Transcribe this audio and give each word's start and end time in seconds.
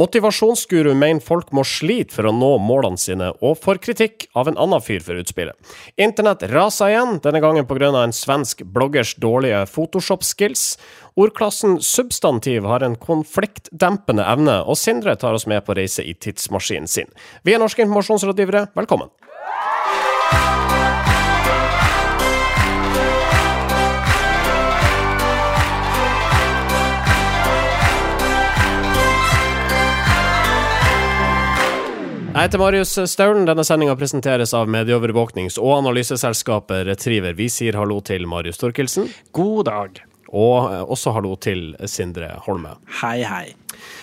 Motivasjonsguru 0.00 0.94
mener 0.96 1.20
folk 1.20 1.50
må 1.52 1.64
slite 1.66 2.14
for 2.14 2.28
å 2.28 2.32
nå 2.32 2.54
målene 2.64 3.00
sine, 3.00 3.30
og 3.44 3.58
får 3.60 3.80
kritikk 3.84 4.28
av 4.38 4.48
en 4.48 4.56
annen 4.60 4.80
fyr 4.80 5.02
for 5.04 5.20
utspillet. 5.20 5.56
Internett 6.00 6.46
raser 6.48 6.94
igjen, 6.94 7.18
denne 7.24 7.42
gangen 7.44 7.68
pga. 7.68 7.90
en 8.00 8.16
svensk 8.16 8.62
bloggers 8.64 9.14
dårlige 9.20 9.66
Photoshop-skills. 9.66 10.78
Ordklassen 11.20 11.80
substantiv 11.84 12.64
har 12.64 12.82
en 12.82 12.96
konfliktdempende 12.96 14.24
evne, 14.24 14.62
og 14.64 14.78
Sindre 14.80 15.16
tar 15.16 15.34
oss 15.34 15.46
med 15.46 15.64
på 15.66 15.76
reise 15.76 16.04
i 16.04 16.14
tidsmaskinen 16.14 16.88
sin. 16.88 17.10
Vi 17.44 17.52
er 17.52 17.60
norske 17.60 17.82
informasjonsrådgivere, 17.84 18.70
velkommen! 18.74 19.10
Jeg 32.30 32.46
heter 32.46 32.60
Marius 32.62 32.92
Staulen. 33.10 33.42
Denne 33.48 33.64
sendinga 33.66 33.96
presenteres 33.98 34.52
av 34.54 34.68
medieovervåknings- 34.70 35.56
og 35.58 35.80
analyseselskapet 35.80 36.84
Retriever. 36.86 37.34
Vi 37.34 37.48
sier 37.50 37.74
hallo 37.74 37.96
til 38.06 38.28
Marius 38.30 38.60
Thorkildsen. 38.62 39.08
God 39.34 39.64
dag. 39.66 39.98
Og 40.30 40.70
også 40.94 41.10
hallo 41.16 41.34
til 41.42 41.74
Sindre 41.90 42.36
Holme. 42.46 42.76
Hei, 43.00 43.24
hei. 43.26 43.48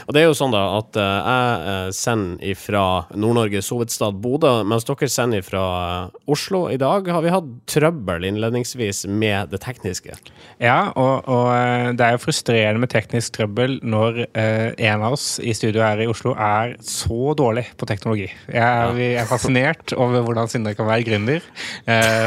Og 0.07 0.15
det 0.15 0.21
er 0.21 0.27
jo 0.29 0.35
sånn 0.37 0.53
da 0.53 0.63
at 0.77 0.97
uh, 0.99 1.03
jeg 1.03 1.63
uh, 1.67 1.95
sender 1.95 2.43
ifra 2.53 2.83
Nord-Norges 3.17 3.71
hovedstad 3.73 4.19
Bodø, 4.23 4.51
mens 4.67 4.87
dere 4.87 5.09
sender 5.11 5.43
ifra 5.43 5.63
uh, 6.07 6.19
Oslo. 6.31 6.65
I 6.71 6.79
dag 6.81 7.09
har 7.11 7.23
vi 7.25 7.33
hatt 7.33 7.49
trøbbel 7.69 8.27
innledningsvis 8.29 9.05
med 9.09 9.51
det 9.51 9.61
tekniske. 9.65 10.15
Ja, 10.63 10.93
og, 10.95 11.27
og 11.27 11.97
det 11.97 12.05
er 12.05 12.15
jo 12.15 12.23
frustrerende 12.23 12.81
med 12.83 12.91
teknisk 12.93 13.35
trøbbel 13.37 13.77
når 13.85 14.23
en 14.33 15.03
av 15.03 15.15
oss 15.15 15.37
i 15.43 15.53
studio 15.55 15.83
her 15.83 15.99
i 16.01 16.07
Oslo 16.09 16.33
er 16.33 16.75
så 16.85 17.33
dårlig 17.37 17.65
på 17.77 17.87
teknologi. 17.89 18.27
Jeg 18.49 18.63
er, 18.63 18.93
vi 18.97 19.09
er 19.19 19.29
fascinert 19.29 19.93
over 19.97 20.23
hvordan 20.25 20.49
Sindre 20.51 20.75
kan 20.77 20.89
være 20.89 21.05
gründer 21.07 21.43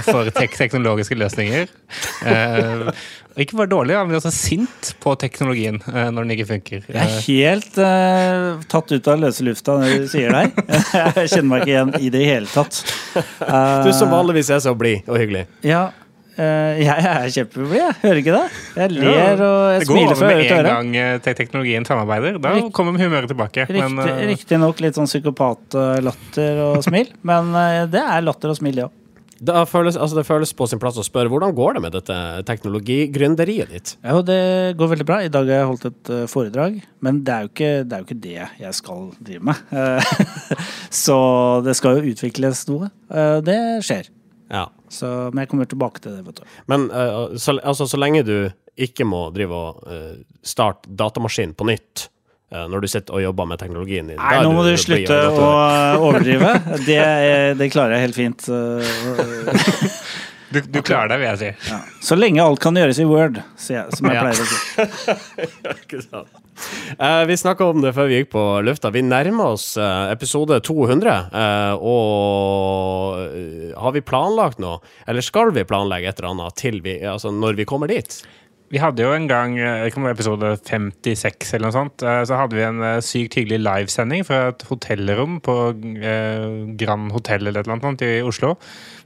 for 0.06 0.31
tek 0.37 0.56
teknologiske 0.59 1.19
løsninger. 1.19 1.71
ikke 3.41 3.56
bare 3.56 3.71
dårlig, 3.71 3.97
men 4.06 4.19
også 4.19 4.33
sint 4.34 4.93
på 5.03 5.15
teknologien 5.21 5.81
når 5.87 6.21
den 6.23 6.34
ikke 6.37 6.48
funker. 6.53 6.87
Jeg 6.87 7.01
er 7.01 7.15
helt 7.17 7.27
uh, 7.79 8.61
tatt 8.71 8.93
ut 8.93 9.09
av 9.11 9.23
løse 9.23 9.45
lufta 9.47 9.79
når 9.81 10.03
du 10.03 10.11
sier 10.11 10.35
det 10.35 10.45
Jeg 11.21 11.33
kjenner 11.33 11.49
meg 11.53 11.65
ikke 11.65 11.73
igjen 11.73 11.95
i 12.01 12.13
det 12.13 12.23
hele 12.27 12.51
tatt. 12.51 12.83
Uh, 13.17 13.87
du 13.87 13.91
som 13.97 14.13
vanligvis 14.13 14.53
er 14.55 14.63
så 14.65 14.75
blid 14.79 15.09
og 15.11 15.19
hyggelig. 15.21 15.47
Ja, 15.67 15.83
uh, 15.91 16.71
jeg 16.81 17.09
er 17.13 17.27
kjempeblid, 17.35 17.77
jeg. 17.79 17.97
Hører 18.05 18.23
ikke 18.23 18.37
det? 18.37 18.45
Jeg 18.83 18.95
ler 18.99 19.45
og 19.47 19.59
jeg 19.75 19.89
smiler 19.89 20.21
fra 20.21 20.31
øre 20.31 20.45
til 20.45 20.55
øre. 20.59 20.63
Det 20.63 20.71
går 20.71 20.71
over 20.71 20.71
med 20.71 20.85
en 20.85 20.95
gang 20.95 21.27
teknologien 21.43 21.89
samarbeider. 21.89 22.39
Da 22.43 22.55
Rikt, 22.59 22.73
kommer 22.77 23.01
humøret 23.01 23.33
tilbake. 23.33 23.69
Riktignok 24.31 24.85
litt 24.85 25.01
sånn 25.01 25.11
psykopatlatter 25.11 26.65
og 26.69 26.81
smil, 26.87 27.13
men 27.27 27.53
det 27.93 28.07
er 28.07 28.25
latter 28.27 28.55
og 28.55 28.61
smil, 28.63 28.79
det 28.79 28.87
ja. 28.87 28.91
òg. 28.91 29.00
Det 29.41 29.55
føles, 29.71 29.97
altså 29.97 30.19
det 30.19 30.27
føles, 30.29 30.53
på 30.53 30.67
sin 30.69 30.81
plass 30.83 30.99
å 31.01 31.05
spørre 31.07 31.31
hvordan 31.33 31.55
går 31.57 31.77
det 31.77 31.83
med 31.87 31.95
dette 31.97 32.17
teknologigründeriet 32.49 33.73
ditt? 33.73 33.93
Ja, 34.05 34.19
det 34.27 34.41
går 34.77 34.93
veldig 34.93 35.07
bra. 35.09 35.21
I 35.25 35.33
dag 35.33 35.49
har 35.49 35.63
jeg 35.63 35.71
holdt 35.71 35.87
et 35.89 36.13
uh, 36.13 36.25
foredrag, 36.29 36.77
men 37.01 37.23
det 37.25 37.35
er, 37.35 37.49
ikke, 37.49 37.71
det 37.89 38.03
jo 38.03 38.09
ikke, 38.09 38.19
det 38.21 38.37
jeg 38.61 38.77
skal 38.77 39.09
drive 39.17 39.49
med. 39.49 39.65
så 41.05 41.19
det 41.65 41.77
skal 41.81 41.97
jo 41.97 42.13
utvikles 42.13 42.67
noe. 42.69 42.93
Uh, 43.09 43.41
det 43.47 43.59
skjer. 43.89 44.13
Ja. 44.53 44.67
Så, 44.93 45.09
men 45.31 45.47
jeg 45.47 45.55
kommer 45.55 45.73
tilbake 45.73 46.05
til 46.05 46.19
det. 46.19 46.27
vet 46.29 46.43
du. 46.43 46.55
Men 46.69 46.91
uh, 46.93 47.33
så, 47.41 47.57
altså, 47.57 47.89
så 47.89 48.01
lenge 48.01 48.27
du 48.29 48.37
ikke 48.81 49.09
må 49.09 49.27
drive 49.35 49.57
og 49.57 49.89
starte 50.47 50.89
datamaskinen 50.97 51.57
på 51.57 51.67
nytt 51.69 52.11
Eh, 52.11 52.20
når 52.51 52.83
du 52.83 52.89
sitter 52.91 53.15
og 53.15 53.23
jobber 53.23 53.47
med 53.47 53.61
teknologien 53.61 54.09
din. 54.11 54.19
Nei, 54.19 54.41
nå 54.43 54.51
må 54.55 54.65
du, 54.67 54.73
du 54.75 54.81
slutte 54.83 55.19
å 55.31 55.51
overdrive. 56.09 56.56
Det, 56.89 56.98
det, 57.61 57.70
klarer 57.70 57.97
jeg 57.97 58.09
helt 58.09 58.19
fint. 58.19 58.51
Du, 60.51 60.59
du 60.67 60.81
klarer 60.83 61.12
det, 61.12 61.17
vil 61.21 61.28
jeg 61.28 61.39
si. 61.39 61.71
Ja. 61.71 61.77
Så 62.03 62.16
lenge 62.19 62.43
alt 62.43 62.59
kan 62.59 62.75
gjøres 62.75 62.99
i 62.99 63.05
Word, 63.06 63.37
som 63.55 63.77
jeg 63.78 64.00
pleier 64.03 64.34
å 64.34 64.47
si. 64.50 64.56
Ikke 65.77 66.00
sant. 66.03 66.41
Uh, 66.99 67.22
vi 67.31 67.37
snakka 67.38 67.69
om 67.71 67.84
det 67.84 67.93
før 67.97 68.11
vi 68.11 68.19
gikk 68.19 68.33
på 68.34 68.43
lufta. 68.67 68.91
Vi 68.91 69.05
nærmer 69.06 69.55
oss 69.55 69.72
uh, 69.78 70.11
episode 70.11 70.59
200. 70.67 71.31
Uh, 71.31 71.87
og 71.87 73.78
har 73.78 73.94
vi 73.94 74.03
planlagt 74.05 74.59
noe, 74.62 74.82
eller 75.06 75.25
skal 75.25 75.55
vi 75.55 75.62
planlegge 75.69 76.11
et 76.11 76.19
eller 76.19 76.34
annet 76.34 76.59
til 76.59 76.82
vi, 76.84 76.99
altså 77.06 77.31
når 77.31 77.62
vi 77.62 77.69
kommer 77.71 77.91
dit? 77.91 78.19
Vi 78.70 78.78
hadde 78.78 79.03
jo 79.03 79.10
en 79.10 79.26
gang, 79.26 79.56
eh, 79.58 79.88
episode 79.91 80.53
56 80.62 81.54
eller 81.56 81.66
noe 81.66 81.75
sånt, 81.75 82.03
eh, 82.06 82.20
så 82.22 82.36
hadde 82.38 82.54
vi 82.54 82.62
en 82.62 82.81
eh, 82.86 83.00
sykt 83.03 83.34
hyggelig 83.34 83.58
livesending 83.64 84.22
fra 84.25 84.53
et 84.53 84.62
hotellrom 84.69 85.41
på 85.42 85.56
Grand 86.78 87.10
Hotell 87.10 87.48
eller 87.48 87.60
et 87.60 87.66
eller 87.66 87.81
annet 87.81 88.04
i 88.06 88.22
Oslo. 88.22 88.54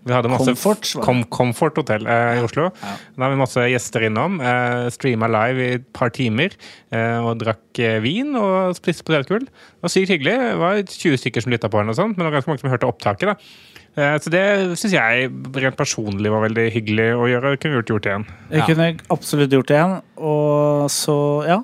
Vi 0.04 0.12
hadde 0.12 0.28
masse 0.28 0.52
Comfort, 0.52 0.90
kom, 1.00 1.24
Comfort 1.32 1.80
Hotel 1.80 2.04
eh, 2.04 2.36
i 2.36 2.44
Oslo. 2.44 2.68
Ja. 2.82 2.92
Da 3.16 3.24
hadde 3.24 3.38
vi 3.38 3.40
masse 3.40 3.66
gjester 3.72 4.04
innom. 4.04 4.36
Eh, 4.44 4.90
Streama 4.92 5.30
live 5.32 5.64
i 5.64 5.70
et 5.78 5.86
par 5.96 6.12
timer 6.12 6.52
eh, 6.92 7.24
og 7.24 7.40
drakk 7.40 7.80
vin 8.04 8.36
og 8.36 8.76
spiste 8.76 9.06
potetgull. 9.08 9.48
Det 9.48 9.86
var 9.86 9.94
sykt 9.96 10.12
hyggelig. 10.12 10.36
Det 10.44 10.58
var 10.60 10.82
20 10.84 11.22
stykker 11.24 11.46
som 11.46 11.56
lytta 11.56 11.72
på, 11.72 11.80
eller 11.80 11.94
noe 11.94 12.02
sånt, 12.02 12.18
men 12.18 12.26
det 12.26 12.28
var 12.28 12.36
ganske 12.36 12.52
mange 12.52 12.60
som 12.66 12.74
hørte 12.74 12.92
opptaket. 12.92 13.32
da. 13.32 13.72
Eh, 13.94 14.16
så 14.18 14.32
det 14.32 14.42
syns 14.80 14.96
jeg 14.96 15.30
rent 15.62 15.78
personlig 15.78 16.32
var 16.32 16.44
veldig 16.48 16.66
hyggelig 16.74 17.08
å 17.14 17.28
gjøre. 17.30 17.54
Det 17.54 17.62
kunne 17.62 17.78
gjort, 17.78 17.94
gjort 17.94 18.10
igjen. 18.10 18.26
Jeg 18.50 18.62
ja. 18.62 18.68
kunne 18.70 18.90
absolutt 19.14 19.54
gjort 19.54 19.70
det 19.70 19.78
igjen. 19.78 19.96
Og 20.30 20.84
så, 20.92 21.16
ja. 21.48 21.60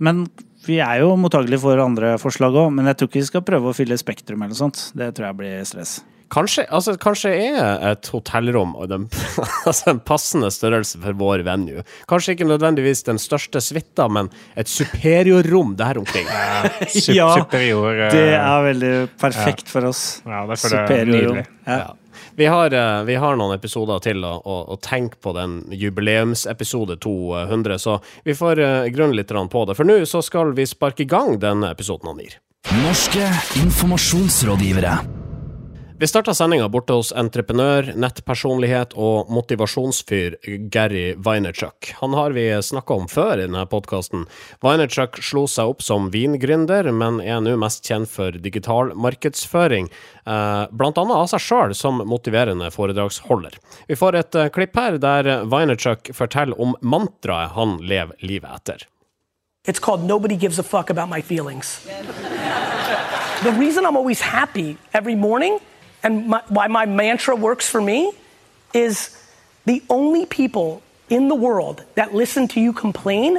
Men 0.00 0.26
vi 0.66 0.80
er 0.82 1.02
jo 1.04 1.14
mottagelige 1.20 1.62
for 1.62 1.84
andre 1.84 2.16
forslag 2.22 2.56
òg. 2.56 2.72
Men 2.74 2.90
jeg 2.90 3.00
tror 3.00 3.12
ikke 3.12 3.22
vi 3.22 3.30
skal 3.30 3.46
prøve 3.46 3.70
å 3.70 3.76
fylle 3.76 4.00
Spektrum 4.00 4.40
eller 4.40 4.56
noe 4.56 4.62
sånt. 4.64 4.88
Det 4.96 5.12
tror 5.16 5.30
jeg 5.30 5.40
blir 5.42 5.66
stress. 5.68 5.98
Kanskje, 6.32 6.64
altså, 6.74 6.96
kanskje 6.98 7.30
er 7.38 7.82
et 7.92 8.08
hotellrom 8.10 8.74
den, 8.90 9.06
altså 9.68 9.92
en 9.92 10.00
passende 10.02 10.50
størrelse 10.50 10.98
for 11.02 11.18
vår 11.18 11.44
venue. 11.46 11.84
Kanskje 12.10 12.34
ikke 12.34 12.48
nødvendigvis 12.48 13.04
den 13.06 13.20
største 13.22 13.62
suita, 13.62 14.08
men 14.10 14.30
et 14.58 14.70
superiorrom 14.70 15.76
der 15.78 16.00
omkring. 16.02 16.26
ja, 16.26 17.28
superior, 17.40 17.92
uh, 17.94 18.08
det 18.10 18.32
er 18.34 18.64
veldig 18.70 18.94
perfekt 19.20 19.68
ja. 19.68 19.72
for 19.76 19.92
oss. 19.92 20.02
Ja, 20.26 20.42
det 20.48 20.58
er 20.58 20.62
superiorrom. 20.64 21.44
Ja. 21.66 21.94
Vi 22.36 22.48
har, 22.50 22.74
uh, 22.74 23.04
vi 23.06 23.14
har, 23.14 23.36
noen 23.38 23.54
episoder 23.54 24.02
til 24.04 24.24
å, 24.26 24.34
å, 24.42 24.56
å, 24.74 24.78
tenke 24.82 25.20
på 25.22 25.32
den 25.36 25.60
jubileumsepisode 25.72 26.98
200, 27.00 27.78
så 27.80 28.00
vi 28.26 28.34
får 28.36 28.62
uh, 28.62 28.88
grunne 28.92 29.16
litt 29.16 29.30
på 29.30 29.64
det. 29.68 29.78
For 29.78 29.88
nå 29.88 30.00
så 30.10 30.24
skal 30.26 30.56
vi 30.58 30.66
sparke 30.66 31.06
i 31.06 31.10
gang 31.10 31.38
denne 31.42 31.70
episoden 31.72 32.10
av 32.10 32.18
NIR. 32.18 32.40
Norske 32.82 33.30
informasjonsrådgivere. 33.62 34.98
Vi 35.98 36.06
starta 36.06 36.34
sendinga 36.34 36.66
borte 36.68 36.92
hos 36.92 37.08
entreprenør, 37.16 37.86
nettpersonlighet 37.96 38.90
og 39.00 39.30
motivasjonsfyr 39.32 40.34
Gary 40.68 41.14
Vaynerchuk. 41.16 41.94
Han 42.02 42.12
har 42.12 42.34
vi 42.36 42.42
snakka 42.62 42.98
om 43.00 43.06
før 43.08 43.38
i 43.40 43.46
denne 43.46 43.62
podkasten. 43.72 44.26
Vaynerchuk 44.60 45.16
slo 45.24 45.46
seg 45.48 45.70
opp 45.72 45.80
som 45.80 46.10
vingründer, 46.12 46.90
men 46.92 47.22
er 47.24 47.40
nå 47.40 47.54
mest 47.56 47.88
kjent 47.88 48.10
for 48.12 48.36
digital 48.44 48.92
markedsføring, 48.92 49.88
bl.a. 49.88 50.66
blant 50.68 51.00
annet 51.00 51.16
av 51.16 51.30
seg 51.32 51.44
sjøl 51.46 51.72
som 51.78 52.02
motiverende 52.04 52.68
foredragsholder. 52.74 53.56
Vi 53.88 53.96
får 53.96 54.18
et 54.20 54.36
eh, 54.36 54.50
klipp 54.52 54.76
her 54.76 54.98
der 55.00 55.46
Vaynerchuk 55.48 56.10
forteller 56.18 56.60
om 56.60 56.74
mantraet 56.84 57.54
han 57.56 57.78
lever 57.80 58.20
livet 58.20 58.52
etter. 58.52 58.84
It's 59.64 59.80
called 59.80 60.04
Nobody 60.04 60.36
Gives 60.36 60.58
a 60.58 60.62
Fuck 60.62 60.90
About 60.90 61.08
My 61.08 61.22
Feelings. 61.22 61.88
The 63.42 63.52
reason 63.56 63.86
I'm 63.86 63.96
always 63.96 64.20
happy 64.20 64.76
every 64.92 65.14
morning 65.14 65.58
and 66.02 66.28
my, 66.28 66.42
why 66.48 66.66
my 66.68 66.86
mantra 66.86 67.34
works 67.36 67.68
for 67.68 67.80
me 67.80 68.12
is 68.74 69.16
the 69.64 69.82
only 69.88 70.26
people 70.26 70.82
in 71.08 71.28
the 71.28 71.34
world 71.34 71.84
that 71.94 72.14
listen 72.14 72.48
to 72.48 72.60
you 72.60 72.72
complain 72.72 73.38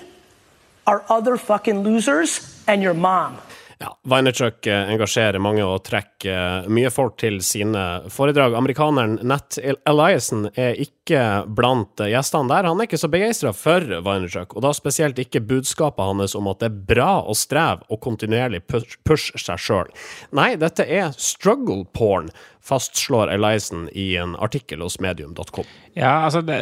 are 0.85 1.03
other 1.09 1.37
fucking 1.37 1.79
losers 1.79 2.63
and 2.67 2.81
your 2.81 2.93
mom. 2.93 3.37
Ja, 3.79 3.99
Vaynerchuk 4.09 4.67
eh, 4.67 4.89
engasjerer 4.89 5.37
mange 5.41 5.61
og 5.61 5.83
trekker 5.85 6.31
eh, 6.65 6.69
mye 6.73 6.89
folk 6.89 7.19
til 7.21 7.37
sine 7.45 8.09
foredrag. 8.09 8.55
Amerikaneren 8.57 9.19
Nat 9.29 9.59
Eliassen 9.61 10.47
er 10.57 10.79
ikke 10.81 11.43
blant 11.45 12.01
eh, 12.01 12.09
gjestene 12.15 12.49
der. 12.49 12.65
Han 12.71 12.81
er 12.81 12.89
ikke 12.89 12.97
så 12.97 13.11
begeistra 13.13 13.53
for 13.53 13.85
Vaynerchuk, 13.85 14.55
og 14.57 14.65
da 14.65 14.73
spesielt 14.73 15.21
ikke 15.21 15.43
budskapet 15.45 16.09
hans 16.09 16.33
om 16.37 16.49
at 16.49 16.63
det 16.63 16.71
er 16.71 16.81
bra 16.89 17.11
å 17.21 17.37
streve 17.37 17.85
og 17.93 18.01
kontinuerlig 18.01 18.63
pushe 18.65 18.97
push 19.05 19.37
seg 19.37 19.61
sjøl. 19.61 19.93
Nei, 20.33 20.55
dette 20.57 20.87
er 20.89 21.13
struggle 21.13 21.83
porn 21.93 22.31
fastslår 22.67 23.31
Eliassen 23.33 23.87
i 23.95 24.09
en 24.19 24.35
artikkel 24.35 24.83
hos 24.83 24.99
medium.com. 25.03 25.67
Ja, 25.97 26.27
altså 26.27 26.43
det, 26.45 26.57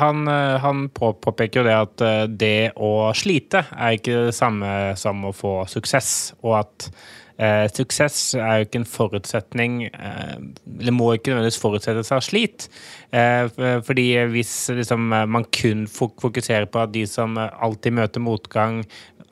han, 0.00 0.28
han 0.62 0.86
påpeker 0.94 1.60
jo 1.60 1.66
det 1.66 1.76
at 1.76 2.04
det 2.40 2.72
å 2.78 3.10
slite 3.18 3.66
er 3.74 3.98
ikke 3.98 4.28
det 4.30 4.36
samme 4.38 4.94
som 4.98 5.26
å 5.28 5.34
få 5.36 5.60
suksess, 5.70 6.12
og 6.40 6.60
at 6.62 6.90
eh, 7.38 7.66
suksess 7.72 8.34
er 8.38 8.60
jo 8.60 8.66
ikke 8.66 8.80
en 8.82 8.88
forutsetning 8.88 9.76
eh, 9.88 10.36
Eller 10.78 10.94
må 10.94 11.10
ikke 11.14 11.32
nødvendigvis 11.32 11.60
forutsette 11.62 12.04
seg 12.06 12.24
slit. 12.26 12.68
Eh, 13.14 13.46
fordi 13.86 14.08
hvis 14.32 14.54
liksom, 14.80 15.08
man 15.08 15.46
kun 15.54 15.86
fokuserer 15.90 16.68
på 16.70 16.82
at 16.82 16.94
de 16.94 17.06
som 17.08 17.38
alltid 17.38 17.98
møter 18.00 18.24
motgang, 18.24 18.82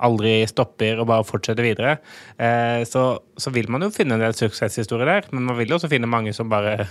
aldri 0.04 0.38
stopper 0.48 1.00
og 1.00 1.08
bare 1.08 1.24
fortsetter 1.26 1.64
videre, 1.64 1.96
eh, 2.36 2.82
så, 2.88 3.04
så, 3.36 3.52
vil 3.54 3.70
man 3.72 3.86
jo 3.86 3.92
finne 3.94 4.16
en 4.16 4.24
del 4.24 4.36
suksesshistorier 4.36 5.08
der. 5.08 5.28
Men 5.32 5.46
man 5.48 5.58
vil 5.60 5.72
jo 5.72 5.78
også 5.78 5.90
finne 5.92 6.10
mange 6.10 6.34
som 6.36 6.50
bare 6.52 6.86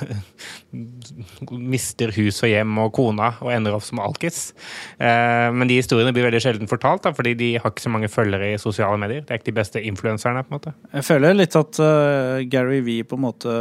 mister 1.75 2.13
hus 2.15 2.41
og 2.45 2.51
hjem 2.51 2.79
og 2.81 2.93
kona 2.97 3.33
og 3.43 3.51
ender 3.53 3.77
opp 3.77 3.85
som 3.85 4.01
alkis. 4.03 4.49
Eh, 4.97 5.49
men 5.53 5.69
de 5.69 5.79
historiene 5.79 6.15
blir 6.15 6.27
veldig 6.27 6.43
sjelden 6.43 6.71
fortalt, 6.71 7.05
da, 7.05 7.13
fordi 7.15 7.35
de 7.39 7.51
har 7.59 7.71
ikke 7.71 7.85
så 7.85 7.93
mange 7.93 8.11
følgere 8.11 8.53
i 8.55 8.61
sosiale 8.61 8.99
medier. 9.01 9.25
Det 9.25 9.35
er 9.35 9.41
ikke 9.41 9.51
de 9.51 9.59
beste 9.61 9.85
influenserne, 9.93 10.45
på 10.45 10.53
en 10.53 10.59
måte. 10.59 10.75
Jeg 10.95 11.07
føler 11.07 11.37
litt 11.37 11.57
at 11.59 11.81
uh, 11.81 12.43
Gary 12.49 12.81
V 12.85 12.99
på 13.07 13.19
en 13.19 13.25
måte 13.27 13.55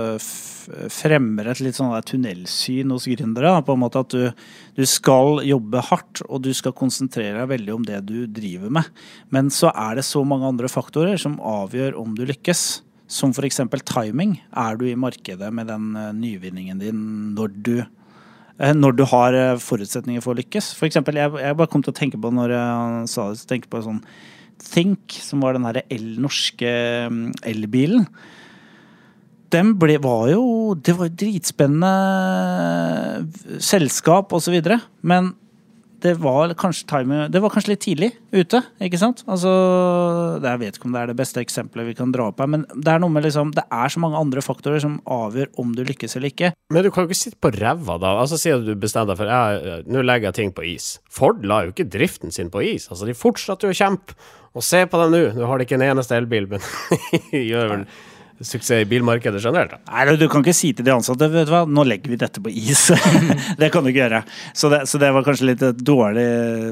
fremmer 0.93 1.50
et 1.50 1.61
litt 1.62 1.76
sånn 1.76 1.93
tunnelsyn 2.08 2.93
hos 2.94 3.08
gründere. 3.11 3.52
På 3.67 3.76
en 3.76 3.82
måte 3.82 4.00
at 4.05 4.14
du, 4.14 4.25
du, 4.76 4.85
skal 4.88 5.43
jobbe 5.47 5.82
hardt, 5.88 6.23
og 6.29 6.43
du 6.44 6.50
skal 6.56 6.75
konsentrere 6.76 7.41
deg 7.41 7.50
veldig 7.53 7.75
om 7.75 7.87
det 7.87 8.00
du 8.09 8.25
driver 8.26 8.73
med. 8.79 8.91
Men 9.35 9.50
så 9.55 9.71
er 9.71 9.99
det 9.99 10.06
så 10.09 10.25
mange 10.26 10.49
andre 10.50 10.71
faktorer 10.73 11.21
som 11.21 11.38
avgjør 11.38 11.99
om 12.00 12.17
du 12.17 12.25
lykkes. 12.29 12.82
Som 13.15 13.35
f.eks. 13.37 13.61
timing. 13.85 14.38
Er 14.56 14.79
du 14.81 14.87
i 14.88 14.97
markedet 14.99 15.50
med 15.55 15.69
den 15.69 15.93
uh, 15.93 16.09
nyvinningen 16.17 16.81
din 16.81 17.03
når 17.37 17.53
du 17.53 17.75
uh, 17.85 18.73
når 18.73 18.97
du 18.97 19.05
har 19.11 19.37
uh, 19.37 19.61
forutsetninger 19.61 20.25
for 20.25 20.32
å 20.32 20.41
lykkes. 20.41 20.73
For 20.79 20.88
eksempel, 20.88 21.20
jeg, 21.20 21.35
jeg 21.44 21.59
bare 21.59 21.70
kom 21.70 21.85
til 21.85 21.93
å 21.93 21.99
tenke 21.99 22.20
på 22.20 22.32
når 22.32 22.56
jeg 22.56 23.11
sa 23.12 23.29
det, 23.31 23.43
så 23.43 23.61
på 23.69 23.85
sånn 23.85 24.00
Think, 24.65 25.12
som 25.19 25.43
var 25.43 25.56
den 25.56 25.67
el 25.67 26.05
norske 26.23 26.70
mm, 27.11 27.25
elbilen 27.50 28.06
dem 29.55 29.75
ble, 29.81 29.97
var 30.03 30.29
jo 30.33 30.75
Det 30.75 30.95
var 30.99 31.09
jo 31.09 31.17
dritspennende 31.23 31.95
selskap 33.62 34.35
osv. 34.35 34.59
Men 35.06 35.35
det 36.05 36.19
var, 36.21 36.53
time, 36.85 37.29
det 37.33 37.41
var 37.41 37.53
kanskje 37.53 37.71
litt 37.71 37.81
tidlig 37.81 38.11
ute, 38.35 38.59
ikke 38.85 38.99
sant? 39.01 39.23
Altså, 39.25 39.49
jeg 40.45 40.61
vet 40.61 40.77
ikke 40.77 40.91
om 40.91 40.93
det 40.93 41.01
er 41.01 41.09
det 41.09 41.17
beste 41.17 41.41
eksempelet 41.41 41.89
vi 41.89 41.95
kan 41.97 42.12
dra 42.12 42.27
opp 42.29 42.43
her, 42.43 42.51
men 42.53 42.67
det 42.75 42.93
er 42.93 43.01
noe 43.01 43.12
med 43.15 43.25
liksom, 43.25 43.55
det 43.56 43.65
er 43.73 43.89
så 43.93 44.03
mange 44.05 44.21
andre 44.21 44.45
faktorer 44.45 44.83
som 44.85 44.99
avgjør 45.09 45.55
om 45.62 45.73
du 45.73 45.81
lykkes 45.89 46.19
eller 46.19 46.29
ikke. 46.29 46.53
Men 46.75 46.85
du 46.85 46.91
kan 46.93 47.06
jo 47.06 47.09
ikke 47.09 47.23
sitte 47.23 47.41
på 47.41 47.55
ræva 47.56 47.97
da. 48.03 48.12
Altså 48.21 48.37
Si 48.41 48.53
at 48.53 48.67
du 48.67 48.75
bestemmer 48.77 49.15
deg 49.15 49.23
for 49.23 49.33
ja, 49.33 49.81
nå 49.89 50.05
legger 50.05 50.29
jeg 50.29 50.41
ting 50.43 50.53
på 50.53 50.67
is. 50.75 50.99
Ford 51.09 51.41
la 51.49 51.62
jo 51.65 51.73
ikke 51.73 51.89
driften 51.97 52.35
sin 52.35 52.53
på 52.53 52.61
is. 52.75 52.91
Altså, 52.93 53.09
de 53.09 53.17
fortsatte 53.17 53.65
jo 53.65 53.73
å 53.73 53.81
kjempe. 53.81 54.19
Og 54.55 54.62
se 54.62 54.85
på 54.87 55.01
dem 55.01 55.15
nå, 55.15 55.23
nå 55.39 55.49
har 55.49 55.59
de 55.59 55.65
ikke 55.67 55.81
en 55.81 55.89
eneste 55.89 56.21
elbil, 56.21 56.51
men 56.53 56.69
gjør 57.33 57.73
vel 57.73 57.89
suksess 58.40 58.82
i 58.82 58.88
bilmarkedet 58.88 59.42
generelt? 59.42 59.76
Nei, 59.90 60.16
Du 60.19 60.26
kan 60.31 60.42
ikke 60.42 60.56
si 60.56 60.72
til 60.75 60.86
de 60.86 60.94
ansatte 60.94 61.28
vet 61.31 61.48
du 61.48 61.52
hva, 61.54 61.64
nå 61.69 61.84
legger 61.86 62.12
vi 62.12 62.19
dette 62.20 62.42
på 62.42 62.50
is. 62.50 62.86
det 63.60 63.70
kan 63.72 63.84
du 63.84 63.90
ikke 63.92 64.02
gjøre. 64.02 64.22
Så 64.56 64.70
det, 64.72 64.84
så 64.90 65.00
det, 65.02 65.12
var 65.14 65.26
kanskje 65.26 65.50
litt 65.50 65.64
et 65.66 65.82
dårlig 65.84 66.26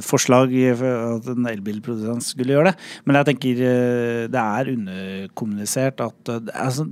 forslag 0.07 0.55
at 0.73 1.29
en 1.33 1.51
elbilprodusent 1.53 2.27
skulle 2.27 2.57
gjøre 2.57 2.73
det. 2.73 2.89
Men 3.07 3.21
jeg 3.21 3.31
tenker 3.31 3.65
eh, 3.69 4.23
det 4.33 4.43
er 4.43 4.73
underkommunisert 4.75 6.03
at 6.05 6.33
eh, 6.35 6.55
altså, 6.67 6.87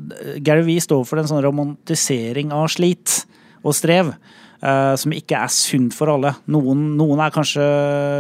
Gary 0.45 0.67
Vee 0.69 0.85
står 0.85 1.07
for 1.09 1.21
en 1.21 1.31
sånn 1.31 1.45
romantisering 1.47 2.55
av 2.55 2.69
slit 2.73 3.23
og 3.65 3.77
strev. 3.77 4.15
Uh, 4.61 4.93
som 5.01 5.13
ikke 5.17 5.39
er 5.41 5.53
sunt 5.53 5.95
for 5.97 6.13
alle. 6.13 6.35
Noen, 6.53 6.91
noen, 6.99 7.23
er 7.25 7.33
kanskje 7.33 7.65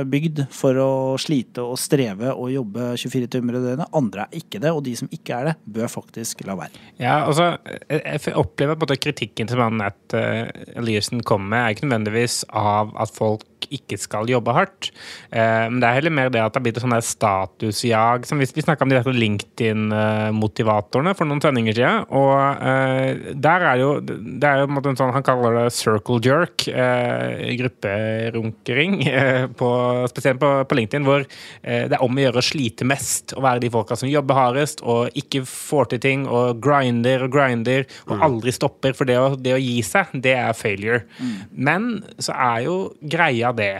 bygd 0.08 0.46
for 0.56 0.78
å 0.80 0.92
slite 1.20 1.60
og 1.60 1.76
streve 1.80 2.32
og 2.32 2.48
jobbe 2.54 2.94
24 2.96 3.28
timer 3.34 3.58
i 3.58 3.62
døgnet. 3.66 3.92
Andre 3.96 4.24
er 4.24 4.40
ikke 4.40 4.62
det, 4.62 4.72
og 4.72 4.80
de 4.86 4.94
som 4.96 5.10
ikke 5.12 5.36
er 5.36 5.50
det, 5.50 5.54
bør 5.76 5.92
faktisk 5.92 6.40
la 6.48 6.56
være. 6.62 6.80
Ja, 6.96 7.18
altså, 7.26 7.52
Jeg 7.90 8.36
opplever 8.40 8.80
at 8.80 9.04
kritikken 9.04 9.52
som 9.52 9.76
Nat 9.80 10.16
uh, 10.16 10.48
Eliassen 10.80 11.20
kommer 11.20 11.52
med, 11.52 11.60
er 11.60 11.76
ikke 11.76 11.90
nødvendigvis 11.90 12.42
av 12.56 12.96
at 12.96 13.12
folk 13.12 13.44
ikke 13.68 13.98
skal 14.00 14.30
jobbe 14.30 14.54
hardt. 14.56 14.90
Uh, 15.28 15.68
men 15.68 15.80
det 15.82 15.88
er 15.90 15.98
heller 15.98 16.16
mer 16.16 16.32
det 16.32 16.42
at 16.42 16.52
det 16.54 16.60
har 16.60 16.66
blitt 16.66 16.78
et 16.80 16.84
sånn 16.86 16.96
statusjag. 17.10 18.26
som 18.28 18.40
Vi, 18.40 18.46
vi 18.56 18.64
snakka 18.64 18.86
om 18.86 18.92
de 18.92 19.02
LinkedIn-motivatorene 19.20 21.14
for 21.18 21.28
noen 21.28 21.42
sendinger 21.44 21.74
siden. 21.76 22.04
Og 22.16 22.32
der 23.40 23.60
er 23.66 23.76
jo, 23.80 23.90
det 24.00 24.46
er 24.46 24.62
jo 24.62 24.68
en 24.70 24.98
sånn, 24.98 25.12
Han 25.14 25.26
kaller 25.26 25.56
det 25.56 25.66
circle 25.74 26.20
jerk 26.24 26.66
eh, 26.68 27.54
grupperunkering, 27.58 28.96
eh, 29.06 29.46
på, 29.56 29.70
spesielt 30.10 30.40
på, 30.40 30.50
på, 30.68 30.78
LinkedIn, 30.78 31.06
hvor 31.06 31.24
eh, 31.24 31.86
det 31.90 31.96
er 31.96 32.04
om 32.04 32.16
å 32.16 32.24
gjøre 32.24 32.42
å 32.42 32.46
slite 32.46 32.86
mest. 32.88 33.34
Å 33.36 33.44
være 33.44 33.64
de 33.64 33.72
folka 33.72 33.98
som 33.98 34.10
jobber 34.10 34.38
hardest 34.38 34.84
og 34.86 35.16
ikke 35.18 35.44
får 35.48 35.92
til 35.92 36.02
ting 36.04 36.26
og 36.28 36.60
grinder 36.62 37.26
og 37.26 37.34
grinder 37.34 37.86
og 38.08 38.16
mm. 38.16 38.24
aldri 38.26 38.54
stopper. 38.54 38.96
For 38.96 39.08
det 39.08 39.18
å, 39.20 39.32
det 39.36 39.56
å, 39.56 39.60
gi 39.60 39.80
seg, 39.86 40.12
det 40.24 40.36
er 40.38 40.56
failure. 40.56 41.04
Mm. 41.20 41.34
Men 41.68 41.90
så 42.22 42.34
er 42.36 42.66
jo 42.66 42.78
greia 43.00 43.49
det 43.58 43.74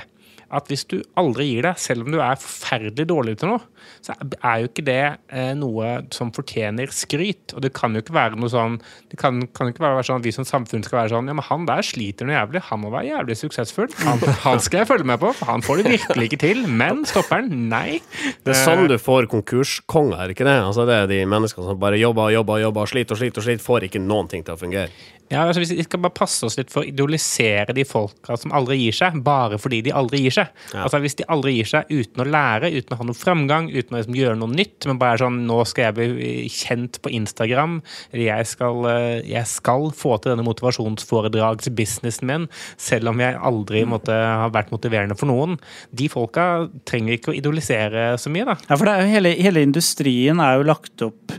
at 0.51 0.67
hvis 0.67 0.83
du 0.91 0.97
aldri 1.21 1.47
gir 1.47 1.67
deg, 1.69 1.79
selv 1.79 2.05
om 2.05 2.11
du 2.11 2.19
er 2.19 2.39
forferdelig 2.41 3.07
dårlig 3.07 3.37
til 3.39 3.53
noe, 3.53 3.63
så 4.03 4.17
er 4.19 4.63
jo 4.63 4.71
ikke 4.71 4.85
det 4.87 5.03
eh, 5.31 5.53
noe 5.59 5.93
som 6.15 6.33
fortjener 6.35 6.91
skryt. 6.95 7.55
Og 7.55 7.63
det 7.63 7.71
kan 7.77 7.95
jo 7.95 8.03
ikke 8.03 8.17
være 8.17 8.39
noe 8.41 8.51
sånn 8.51 8.79
Det 9.11 9.19
kan, 9.21 9.39
kan 9.55 9.71
ikke 9.71 9.83
være 9.85 10.03
sånn 10.07 10.21
at 10.21 10.27
vi 10.27 10.33
som 10.35 10.47
samfunn 10.49 10.83
skal 10.87 11.01
være 11.01 11.13
sånn 11.13 11.31
Ja, 11.31 11.37
men 11.37 11.47
han 11.47 11.69
der 11.69 11.85
sliter 11.87 12.27
noe 12.27 12.35
jævlig. 12.35 12.65
Han 12.71 12.83
må 12.83 12.91
være 12.93 13.13
jævlig 13.13 13.37
suksessfull. 13.39 13.95
Han, 14.03 14.25
han 14.47 14.63
skal 14.65 14.83
jeg 14.83 14.91
følge 14.91 15.07
med 15.13 15.23
på. 15.23 15.31
Han 15.47 15.65
får 15.67 15.83
det 15.83 15.95
virkelig 15.95 16.31
ikke 16.31 16.41
til. 16.43 16.67
Men 16.67 17.05
stopper 17.09 17.45
han? 17.45 17.55
Nei. 17.71 18.01
Det 18.43 18.57
er 18.57 18.61
sånn 18.65 18.91
du 18.91 18.99
får 18.99 19.31
konkurskonger, 19.31 20.25
er 20.25 20.35
ikke 20.35 20.49
det? 20.49 20.59
Altså 20.65 20.89
Det 20.89 20.99
er 20.99 21.11
de 21.11 21.23
menneskene 21.31 21.71
som 21.71 21.81
bare 21.81 22.01
jobber 22.01 22.27
og 22.27 22.37
jobber, 22.41 22.59
og 22.59 22.67
jobber, 22.67 22.91
sliter 22.91 23.15
og 23.15 23.23
sliter 23.23 23.43
og 23.43 23.47
sliter, 23.47 23.67
får 23.71 23.91
ikke 23.91 24.03
noen 24.03 24.31
ting 24.33 24.47
til 24.47 24.59
å 24.59 24.61
fungere. 24.61 24.91
Ja, 25.31 25.45
altså 25.47 25.63
Vi 25.63 25.85
skal 25.87 26.03
bare 26.03 26.15
passe 26.17 26.47
oss 26.49 26.57
litt 26.59 26.73
for 26.73 26.83
å 26.83 26.89
idolisere 26.91 27.75
de 27.77 27.85
folka 27.87 28.35
som 28.41 28.55
aldri 28.57 28.81
gir 28.81 28.97
seg, 28.97 29.21
bare 29.27 29.61
fordi 29.63 29.79
de 29.87 29.95
aldri 29.95 30.25
gir 30.25 30.35
seg. 30.41 30.51
Ja. 30.75 30.85
Altså 30.85 30.99
Hvis 31.05 31.17
de 31.21 31.27
aldri 31.31 31.55
gir 31.59 31.71
seg 31.71 31.93
uten 31.93 32.25
å 32.25 32.27
lære, 32.27 32.73
uten 32.75 32.97
å 32.97 32.99
ha 32.99 33.07
noe 33.07 33.19
framgang, 33.19 33.71
uten 33.71 33.95
å 33.95 34.01
liksom 34.01 34.19
gjøre 34.19 34.41
noe 34.41 34.51
nytt, 34.59 34.89
men 34.91 34.99
bare 35.01 35.19
er 35.19 35.25
sånn 35.25 35.39
Nå 35.51 35.61
skal 35.71 35.89
jeg 35.89 35.97
bli 35.97 36.49
kjent 36.53 36.99
på 37.03 37.13
Instagram, 37.15 37.79
eller 38.11 38.27
jeg 38.27 38.51
skal, 38.51 38.83
eh, 38.91 39.23
jeg 39.31 39.47
skal 39.51 39.89
få 39.97 40.17
til 40.19 40.35
denne 40.35 40.47
motivasjonsforedragsbusinessen 40.49 42.29
min, 42.31 42.49
selv 42.81 43.13
om 43.15 43.23
jeg 43.23 43.39
aldri 43.39 43.85
måtte 43.89 44.15
ha 44.15 44.51
vært 44.53 44.75
motiverende 44.75 45.17
for 45.19 45.31
noen. 45.31 45.57
De 45.95 46.11
folka 46.13 46.67
trenger 46.89 47.17
ikke 47.17 47.33
å 47.33 47.39
idolisere 47.39 48.13
så 48.21 48.33
mye, 48.35 48.51
da. 48.51 48.59
Ja, 48.67 48.79
for 48.81 48.91
hele, 48.91 49.37
hele 49.39 49.63
industrien 49.65 50.43
er 50.43 50.59
jo 50.59 50.71
lagt 50.71 51.07
opp 51.07 51.39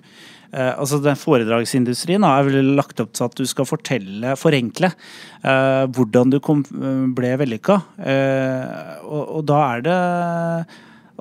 altså 0.51 0.99
den 1.03 1.19
Foredragsindustrien 1.19 2.25
er 2.27 2.45
vel 2.47 2.73
lagt 2.75 2.99
opp 3.03 3.13
til 3.15 3.27
at 3.27 3.35
du 3.39 3.45
skal 3.47 3.67
fortelle, 3.69 4.35
forenkle, 4.39 4.91
uh, 5.45 5.87
hvordan 5.95 6.33
du 6.33 6.39
kom, 6.43 6.65
ble 7.15 7.33
vellykka. 7.39 7.81
Og, 9.07 9.21
og, 9.21 9.43
da 9.47 9.59
er 9.71 9.85
det 9.85 9.99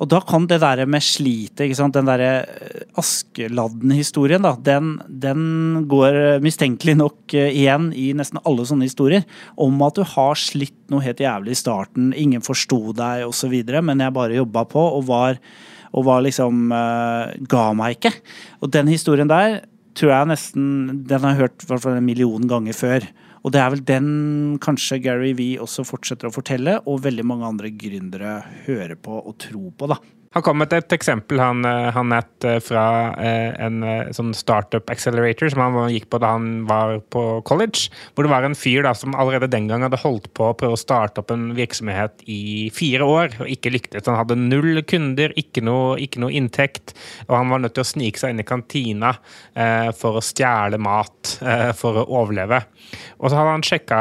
og 0.01 0.09
da 0.09 0.21
kan 0.25 0.47
det 0.49 0.63
der 0.63 0.81
med 0.89 1.05
slitet, 1.05 1.77
den 1.77 2.09
derre 2.09 2.31
Askeladden-historien, 3.01 4.47
den, 4.65 4.95
den, 5.09 5.43
går 5.91 6.41
mistenkelig 6.41 6.95
nok 6.97 7.35
igjen 7.37 7.91
i 7.93 8.11
nesten 8.17 8.41
alle 8.49 8.65
sånne 8.65 8.89
historier. 8.89 9.27
Om 9.61 9.83
at 9.85 10.01
du 10.01 10.07
har 10.15 10.41
slitt 10.41 10.79
noe 10.89 11.05
helt 11.05 11.21
jævlig 11.21 11.53
i 11.53 11.61
starten, 11.61 12.15
ingen 12.17 12.41
forsto 12.45 12.95
deg 12.97 13.27
osv., 13.29 13.59
men 13.85 14.01
jeg 14.01 14.17
bare 14.17 14.41
jobba 14.41 14.65
på 14.73 14.87
og 14.97 15.05
var 15.11 15.37
og 15.91 16.07
var 16.07 16.23
liksom 16.25 16.71
uh, 16.75 17.33
Ga 17.51 17.71
meg 17.77 17.99
ikke. 17.99 18.15
Og 18.63 18.73
den 18.75 18.91
historien 18.91 19.31
der 19.31 19.63
tror 19.99 20.13
jeg 20.15 20.31
nesten 20.31 20.67
Den 21.11 21.25
har 21.25 21.35
jeg 21.35 21.43
hørt 21.43 21.67
hvert 21.67 21.83
fall 21.83 21.99
en 21.99 22.07
million 22.07 22.47
ganger 22.51 22.77
før. 22.77 23.09
Og 23.41 23.55
det 23.55 23.61
er 23.63 23.73
vel 23.73 23.85
den 23.89 24.09
kanskje 24.63 25.01
Gary 25.03 25.33
V 25.37 25.51
også 25.65 25.87
fortsetter 25.89 26.29
å 26.29 26.35
fortelle, 26.35 26.77
og 26.85 27.03
veldig 27.07 27.25
mange 27.25 27.49
andre 27.49 27.71
gründere 27.73 28.41
hører 28.67 28.99
på 29.01 29.17
og 29.17 29.39
tror 29.41 29.71
på, 29.81 29.89
da. 29.89 29.97
Han 30.31 30.45
kom 30.47 30.61
med 30.63 30.71
et 30.71 30.93
eksempel, 30.95 31.41
han, 31.43 31.65
eh, 31.67 31.89
han 31.91 32.13
het 32.15 32.45
eh, 32.47 32.61
fra 32.63 32.85
eh, 33.19 33.49
en 33.67 33.83
sånn 34.15 34.31
startup 34.39 34.87
accelerator 34.93 35.51
som 35.51 35.59
han 35.65 35.91
gikk 35.91 36.05
på 36.07 36.21
da 36.23 36.29
han 36.37 36.69
var 36.69 37.01
på 37.11 37.41
college. 37.49 37.89
Hvor 38.15 38.23
det 38.23 38.31
var 38.31 38.47
en 38.47 38.55
fyr 38.55 38.87
da, 38.87 38.93
som 38.95 39.17
allerede 39.19 39.49
den 39.51 39.67
gang 39.67 39.83
hadde 39.83 39.99
holdt 39.99 40.29
på 40.39 40.47
å 40.47 40.55
prøve 40.55 40.79
å 40.79 40.79
starte 40.79 41.19
opp 41.19 41.33
en 41.35 41.49
virksomhet 41.57 42.23
i 42.31 42.69
fire 42.71 43.09
år 43.11 43.35
og 43.41 43.51
ikke 43.51 43.73
lyktes. 43.75 44.07
Han 44.07 44.21
hadde 44.21 44.37
null 44.39 44.85
kunder, 44.87 45.35
ikke 45.35 45.65
noe, 45.67 45.97
ikke 45.99 46.23
noe 46.23 46.31
inntekt, 46.39 46.95
og 47.27 47.35
han 47.35 47.51
var 47.51 47.65
nødt 47.65 47.75
til 47.81 47.83
å 47.83 47.91
snike 47.91 48.23
seg 48.23 48.37
inn 48.37 48.45
i 48.45 48.47
kantina 48.47 49.11
eh, 49.59 49.91
for 49.99 50.21
å 50.21 50.23
stjele 50.23 50.79
mat 50.79 51.35
eh, 51.43 51.73
for 51.75 52.05
å 52.05 52.07
overleve. 52.23 52.63
Og 53.19 53.33
så 53.33 53.35
hadde 53.35 53.57
han 53.59 53.67
sjekka 53.67 53.99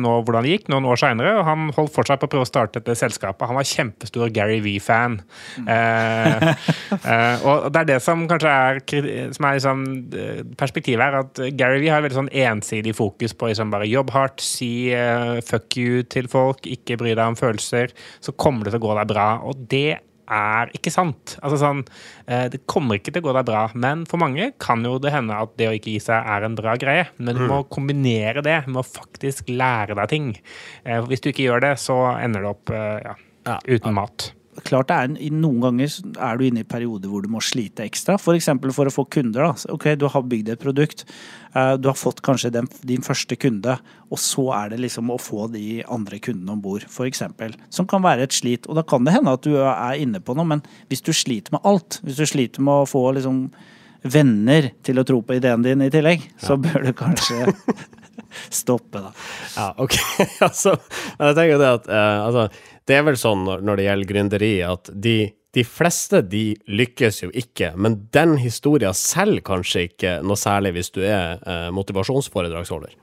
nå 0.00 0.16
hvordan 0.24 0.44
det 0.44 0.56
gikk 0.56 0.72
noen 0.72 0.88
år 0.88 1.04
seinere, 1.04 1.36
og 1.36 1.46
han 1.52 1.68
holdt 1.76 1.92
fortsatt 1.94 2.24
på 2.24 2.30
å 2.30 2.32
prøve 2.32 2.48
å 2.48 2.50
starte 2.50 2.80
dette 2.80 2.96
selskapet. 2.96 3.44
Han 3.48 3.60
var 3.60 3.68
kjempestor 3.68 4.32
Gary 4.32 4.58
V-fan. 4.64 5.20
Eh, 5.58 6.48
eh, 7.12 7.46
og 7.46 7.70
det 7.72 7.82
er 7.82 7.88
det 7.92 7.98
som 8.04 8.26
kanskje 8.30 8.50
er, 8.50 8.80
som 9.34 9.46
er 9.46 9.56
liksom, 9.58 9.86
eh, 10.16 10.42
perspektivet 10.60 11.04
her, 11.04 11.18
at 11.24 11.40
Gary 11.58 11.80
Vee 11.82 11.92
har 11.92 12.04
veldig 12.04 12.18
sånn 12.22 12.34
ensidig 12.46 12.94
fokus 12.98 13.34
på 13.36 13.50
liksom 13.50 13.72
bare 13.72 13.88
jobb 13.90 14.12
hardt, 14.14 14.44
si 14.44 14.90
uh, 14.94 15.38
fuck 15.46 15.76
you 15.78 16.04
til 16.10 16.28
folk, 16.30 16.66
ikke 16.68 16.98
bry 17.00 17.14
deg 17.14 17.24
om 17.32 17.38
følelser, 17.38 17.94
så 18.22 18.34
kommer 18.36 18.66
det 18.66 18.74
til 18.74 18.82
å 18.82 18.86
gå 18.88 18.94
deg 19.00 19.10
bra. 19.10 19.26
Og 19.46 19.66
det 19.70 20.00
er 20.30 20.70
ikke 20.76 20.92
sant. 20.94 21.34
Altså 21.42 21.56
sånn, 21.58 21.80
Det 22.22 22.60
kommer 22.70 23.00
ikke 23.00 23.10
til 23.10 23.24
å 23.24 23.24
gå 23.24 23.32
deg 23.34 23.48
bra, 23.48 23.64
men 23.74 24.04
for 24.06 24.22
mange 24.22 24.52
kan 24.62 24.84
jo 24.86 24.94
det 25.02 25.10
hende 25.10 25.34
at 25.34 25.56
det 25.58 25.66
å 25.66 25.74
ikke 25.74 25.96
gi 25.96 26.04
seg 26.04 26.22
er 26.22 26.46
en 26.46 26.54
bra 26.58 26.76
greie. 26.78 27.08
Men 27.18 27.34
du 27.34 27.42
må 27.48 27.64
mm. 27.64 27.70
kombinere 27.74 28.44
det 28.46 28.60
med 28.68 28.84
å 28.84 28.86
faktisk 28.86 29.50
lære 29.50 29.98
deg 29.98 30.12
ting. 30.12 30.28
Hvis 31.10 31.24
du 31.24 31.32
ikke 31.32 31.48
gjør 31.48 31.66
det, 31.66 31.74
så 31.82 31.98
ender 32.14 32.46
det 32.46 32.52
opp 32.54 32.70
ja, 32.70 33.16
uten 33.66 33.98
mat 33.98 34.30
klart 34.66 34.88
det 34.90 34.96
er, 34.96 35.12
i 35.22 35.30
Noen 35.32 35.60
ganger 35.62 35.92
er 36.20 36.38
du 36.40 36.44
inne 36.46 36.62
i 36.64 36.68
perioder 36.68 37.08
hvor 37.12 37.22
du 37.24 37.28
må 37.32 37.40
slite 37.44 37.84
ekstra. 37.86 38.16
F.eks. 38.20 38.48
For, 38.50 38.72
for 38.76 38.90
å 38.90 38.94
få 38.94 39.04
kunder. 39.12 39.46
da. 39.50 39.72
Ok, 39.74 39.86
Du 40.00 40.06
har 40.08 40.22
bygd 40.26 40.48
et 40.54 40.60
produkt. 40.62 41.04
eh, 41.54 41.76
Du 41.76 41.88
har 41.88 41.98
fått 41.98 42.22
kanskje 42.26 42.50
den, 42.54 42.68
din 42.86 43.02
første 43.02 43.36
kunde, 43.40 43.78
og 44.10 44.18
så 44.18 44.48
er 44.56 44.70
det 44.74 44.80
liksom 44.80 45.10
å 45.10 45.18
få 45.20 45.46
de 45.52 45.82
andre 45.88 46.18
kundene 46.18 46.52
om 46.56 46.60
bord, 46.64 46.84
f.eks. 46.88 47.22
Som 47.70 47.86
kan 47.86 48.02
være 48.02 48.22
et 48.28 48.32
slit. 48.36 48.66
Og 48.68 48.76
da 48.76 48.82
kan 48.82 49.04
det 49.04 49.14
hende 49.14 49.32
at 49.36 49.42
du 49.46 49.54
er 49.56 50.00
inne 50.00 50.20
på 50.20 50.34
noe, 50.36 50.44
men 50.56 50.62
hvis 50.88 51.02
du 51.06 51.12
sliter 51.12 51.52
med 51.56 51.64
alt, 51.64 52.00
hvis 52.02 52.16
du 52.20 52.26
sliter 52.26 52.60
med 52.62 52.84
å 52.84 52.88
få 52.90 53.06
liksom 53.16 53.48
venner 54.02 54.70
til 54.82 54.96
å 54.98 55.04
tro 55.04 55.20
på 55.22 55.36
ideen 55.36 55.62
din 55.62 55.82
i 55.84 55.90
tillegg, 55.92 56.22
så 56.40 56.56
bør 56.56 56.86
du 56.86 56.92
kanskje 56.96 57.50
stoppe, 58.50 59.00
da. 59.02 59.10
Ja, 59.56 59.66
ok. 59.82 59.96
altså, 60.46 60.76
men 61.18 61.30
jeg 61.30 61.36
tenker 61.38 61.60
det 61.60 61.70
at 61.76 61.88
eh, 61.90 62.20
altså, 62.24 62.44
Det 62.88 62.96
er 62.96 63.04
vel 63.06 63.18
sånn 63.20 63.44
når, 63.46 63.76
det 63.78 63.86
gjelder 63.86 64.10
gründeri, 64.12 64.54
at 64.66 64.90
de, 64.94 65.16
de 65.56 65.64
fleste 65.66 66.22
de 66.26 66.44
lykkes 66.70 67.22
jo 67.24 67.30
ikke, 67.36 67.72
men 67.76 68.00
den 68.14 68.36
historien 68.40 68.96
selger 68.96 69.44
kanskje 69.46 69.86
ikke 69.90 70.16
noe 70.26 70.40
særlig 70.40 70.74
hvis 70.78 70.92
du 70.94 71.02
er 71.04 71.38
eh, 71.44 71.68
motivasjonsforedragsholder. 71.76 72.96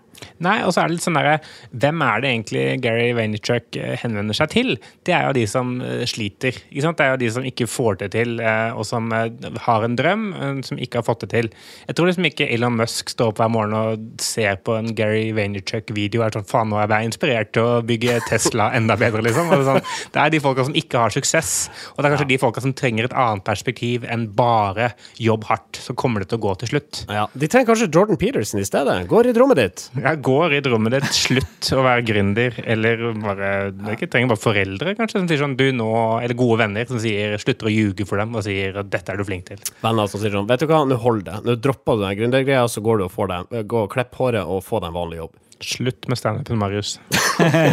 Nei, 0.44 0.60
og 0.66 0.74
så 0.74 0.84
er 0.84 0.90
det 0.90 0.98
litt 0.98 1.06
sånn 1.06 1.18
derre 1.18 1.38
Hvem 1.72 2.04
er 2.06 2.22
det 2.24 2.32
egentlig 2.32 2.64
Gary 2.84 3.08
Vaynerchuk 3.18 3.78
eh, 3.80 3.96
henvender 4.02 4.38
seg 4.38 4.52
til? 4.54 4.74
Det 5.08 5.16
er 5.16 5.28
jo 5.28 5.36
de 5.38 5.46
som 5.50 5.74
eh, 5.84 6.04
sliter. 6.10 6.58
Ikke 6.70 6.86
sant? 6.86 7.00
Det 7.00 7.06
er 7.06 7.14
jo 7.14 7.22
de 7.24 7.32
som 7.38 7.48
ikke 7.48 7.70
får 7.70 8.00
det 8.04 8.12
til, 8.16 8.38
eh, 8.42 8.72
og 8.74 8.86
som 8.88 9.10
har 9.12 9.86
en 9.86 9.98
drøm, 9.98 10.26
som 10.66 10.80
ikke 10.82 11.02
har 11.02 11.06
fått 11.08 11.26
det 11.26 11.30
til. 11.34 11.50
Jeg 11.88 11.98
tror 11.98 12.10
liksom 12.10 12.28
ikke 12.30 12.48
Elon 12.54 12.78
Musk 12.78 13.12
står 13.14 13.32
opp 13.32 13.42
hver 13.42 13.52
morgen 13.54 13.76
og 13.78 14.22
ser 14.24 14.60
på 14.66 14.78
en 14.78 14.92
Gary 14.98 15.30
Vaynerchuk-video 15.38 16.22
og 16.22 16.28
er 16.28 16.38
sånn 16.38 16.48
faen, 16.50 16.72
nå 16.72 16.80
er 16.82 16.94
jeg 16.94 17.12
inspirert 17.12 17.54
til 17.56 17.66
å 17.66 17.82
bygge 17.88 18.20
Tesla 18.28 18.70
enda 18.78 18.98
bedre, 19.00 19.24
liksom. 19.26 19.52
Det 19.52 19.60
er, 19.60 19.66
sånn, 19.68 20.12
det 20.16 20.24
er 20.24 20.34
de 20.34 20.44
folka 20.44 20.68
som 20.68 20.78
ikke 20.78 21.06
har 21.06 21.16
suksess, 21.16 21.56
og 21.96 22.02
det 22.02 22.10
er 22.10 22.16
kanskje 22.16 22.28
ja. 22.28 22.34
de 22.34 22.42
folka 22.42 22.64
som 22.64 22.76
trenger 22.78 23.10
et 23.10 23.18
annet 23.18 23.46
perspektiv 23.48 24.06
enn 24.08 24.28
bare 24.38 24.92
jobb 25.22 25.48
hardt. 25.50 25.82
Så 25.88 25.96
kommer 25.98 26.24
det 26.24 26.32
til 26.32 26.40
å 26.42 26.46
gå 26.48 26.56
til 26.62 26.74
slutt. 26.74 27.04
Ja, 27.12 27.28
De 27.34 27.50
trenger 27.50 27.72
kanskje 27.72 27.90
Jordan 27.94 28.20
Peterson 28.20 28.62
i 28.62 28.68
stedet. 28.68 28.98
Går 29.10 29.32
i 29.32 29.36
rommet 29.38 29.62
ditt. 29.62 29.88
Jeg 30.08 30.22
går 30.24 30.54
i 30.56 30.60
drømmen 30.64 30.94
ditt. 30.94 31.08
Slutt 31.12 31.70
å 31.76 31.82
være 31.84 32.04
gründer. 32.08 32.60
Eller 32.64 33.02
bare 33.20 33.50
Det 33.76 33.98
ikke 33.98 34.08
trenger 34.14 34.32
bare 34.32 34.40
foreldre 34.40 34.94
kanskje 34.96 35.20
som 35.20 35.28
sier 35.28 35.42
sånn 35.42 35.58
du 35.60 35.66
nå, 35.76 35.90
Eller 36.24 36.38
gode 36.38 36.62
venner 36.64 36.88
som 36.88 37.02
sier 37.04 37.36
slutter 37.42 37.68
å 37.68 37.74
ljuge 37.74 38.08
for 38.08 38.22
dem 38.22 38.38
og 38.38 38.46
sier 38.46 38.80
at 38.80 38.92
dette 38.94 39.12
er 39.12 39.20
du 39.20 39.26
flink 39.28 39.50
til. 39.50 39.60
Venner 39.84 40.08
som 40.08 40.24
sier 40.24 40.32
sånn 40.36 40.48
Vet 40.48 40.64
du 40.64 40.70
hva, 40.70 40.86
nå 40.88 41.00
hold 41.04 41.26
det. 41.28 41.42
Nå 41.44 41.58
dropper 41.60 42.00
du 42.00 42.06
den 42.06 42.16
gründergreia, 42.22 42.64
så 42.72 42.84
går 42.86 43.02
du 43.02 43.08
og 43.10 43.12
får 43.18 43.34
deg 43.34 43.68
Gå 43.68 43.84
og 43.84 43.92
klipp 43.92 44.16
håret 44.22 44.48
og 44.48 44.64
få 44.64 44.80
deg 44.80 44.94
en 44.94 44.98
vanlig 45.02 45.22
jobb. 45.24 45.36
Slutt 45.68 46.08
med 46.08 46.20
standupen, 46.20 46.60
Marius. 46.62 47.00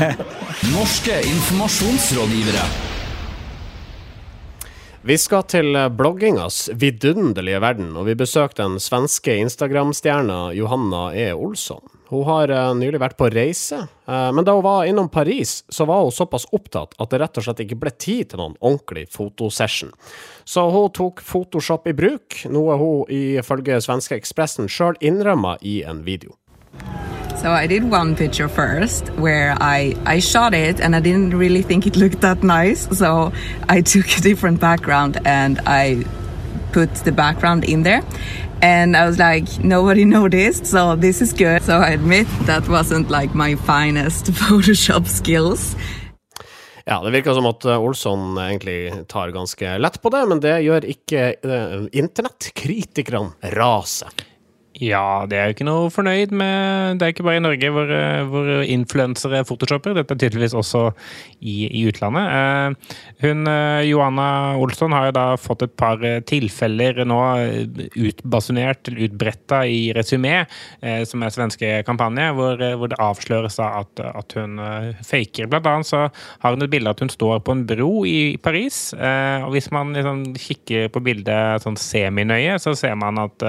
Norske 0.75 1.21
informasjonsrådgivere. 1.29 2.65
Vi 5.05 5.19
skal 5.21 5.45
til 5.53 5.77
bloggingas 5.93 6.71
vidunderlige 6.81 7.61
verden, 7.61 7.91
og 8.01 8.09
vi 8.09 8.17
besøker 8.17 8.57
den 8.63 8.79
svenske 8.81 9.37
Instagram-stjerna 9.45 10.47
Johanna 10.57 11.11
E. 11.13 11.29
Olsson. 11.37 11.85
Hun 12.15 12.25
har 12.29 12.51
uh, 12.55 12.71
nylig 12.79 13.01
vært 13.03 13.17
på 13.19 13.27
reise, 13.33 13.81
uh, 14.07 14.31
men 14.35 14.47
da 14.47 14.55
hun 14.55 14.63
var 14.63 14.87
innom 14.87 15.09
Paris, 15.11 15.65
så 15.69 15.87
var 15.89 16.05
hun 16.05 16.15
såpass 16.15 16.47
opptatt 16.55 16.95
at 17.03 17.11
det 17.11 17.19
rett 17.25 17.41
og 17.41 17.47
slett 17.47 17.65
ikke 17.65 17.81
ble 17.83 17.91
tid 17.91 18.31
til 18.31 18.43
noen 18.43 18.55
ordentlig 18.61 19.09
fotosession. 19.11 19.91
Så 20.47 20.69
hun 20.71 20.93
tok 20.95 21.25
Photoshop 21.27 21.89
i 21.91 21.97
bruk, 21.97 22.45
noe 22.55 22.79
hun 22.79 23.11
ifølge 23.11 23.81
svenske 23.83 24.15
Ekspressen 24.21 24.71
sjøl 24.71 24.95
innrømma 25.03 25.57
i 25.67 25.81
en 25.83 26.05
video. 26.07 26.39
So 27.43 27.51
I 27.51 27.67
did 27.67 27.91
one 27.91 28.15
picture 28.15 28.49
first 28.49 29.09
where 29.19 29.57
I, 29.61 29.95
I 30.07 30.21
shot 30.21 30.55
it 30.55 30.81
and 30.81 30.95
I 30.95 31.01
didn't 31.01 31.37
really 31.37 31.63
think 31.63 31.87
it 31.87 31.97
looked 31.97 32.21
that 32.23 32.43
nice. 32.43 32.89
So 32.97 33.33
I 33.69 33.83
took 33.83 34.07
a 34.17 34.21
different 34.21 34.61
background 34.61 35.19
and 35.27 35.61
I 35.67 36.05
put 36.75 37.05
the 37.05 37.13
background 37.13 37.65
in 37.65 37.83
there. 37.83 38.03
And 38.63 38.97
I 38.97 39.07
was 39.07 39.19
like, 39.19 39.65
nobody 39.65 40.05
noticed, 40.21 40.67
so 40.67 40.97
this 40.97 41.23
is 41.23 41.33
good. 41.33 41.63
So 41.63 41.73
I 41.73 41.91
admit 41.95 42.27
that 42.47 42.69
wasn't 42.69 43.11
like 43.11 43.35
my 43.35 43.57
finest 43.57 44.27
Photoshop 44.43 45.07
skills. 45.07 45.77
Ja, 46.87 47.03
det 47.03 47.11
virker 47.11 47.35
som 47.35 47.47
at 47.47 47.65
Olsson 47.65 48.39
egentlig 48.39 49.09
tar 49.09 49.29
ganske 49.29 49.79
lett 49.79 50.03
på 50.03 50.11
det, 50.11 50.27
men 50.29 50.41
det 50.41 50.59
gjør 50.67 50.85
ikke 50.85 51.23
uh, 51.41 51.87
internettkritikerne 51.93 53.53
rase. 53.57 54.11
Ja, 54.83 55.23
det 55.31 55.37
er 55.39 55.47
jo 55.47 55.55
ikke 55.55 55.67
noe 55.69 55.91
fornøyd 55.95 56.33
med 56.35 56.99
Det 56.99 57.07
er 57.07 57.13
ikke 57.13 57.27
bare 57.27 57.39
i 57.39 57.43
Norge 57.45 57.69
hvor, 57.71 57.91
eh, 57.95 58.25
hvor 58.27 58.49
influensere 58.67 59.45
photoshopper. 59.47 59.95
Dette 59.95 60.17
er 60.17 60.19
tydeligvis 60.19 60.57
også 60.59 60.89
i, 61.39 61.69
i 61.69 61.85
utlandet. 61.87 62.27
Eh, 62.35 62.97
hun 63.23 63.47
Joanna 63.47 63.85
Johanna 63.87 64.27
Olsson 64.59 64.95
har 64.97 65.09
jo 65.09 65.15
da 65.15 65.25
fått 65.39 65.63
et 65.63 65.77
par 65.79 66.03
tilfeller 66.27 67.05
nå 67.07 67.21
utbasunert, 67.95 68.91
utbretta 68.91 69.63
i 69.71 69.93
Resumé, 69.97 70.45
som 71.09 71.23
er 71.23 71.33
svenske 71.33 71.71
kampanje, 71.87 72.27
hvor, 72.37 72.61
hvor 72.79 72.91
det 72.91 72.99
avsløres 73.03 73.59
at, 73.63 74.03
at, 74.05 74.37
hun 74.39 74.59
faker. 75.07 75.49
Blant 75.51 75.69
annet 75.71 75.89
så 75.89 76.03
har 76.43 76.55
hun 76.55 76.65
et 76.67 76.73
bilde 76.73 76.91
at 76.91 77.03
hun 77.03 77.13
står 77.13 77.43
på 77.47 77.55
en 77.55 77.65
bro 77.69 78.05
i 78.09 78.37
Paris. 78.43 78.93
Og 78.95 79.51
hvis 79.55 79.71
man 79.75 79.95
liksom 79.97 80.25
kikker 80.37 80.91
på 80.95 81.03
bildet 81.05 81.65
sånn 81.65 81.79
seminøye, 81.81 82.59
så 82.63 82.75
ser 82.79 82.97
man 83.01 83.21
at 83.23 83.47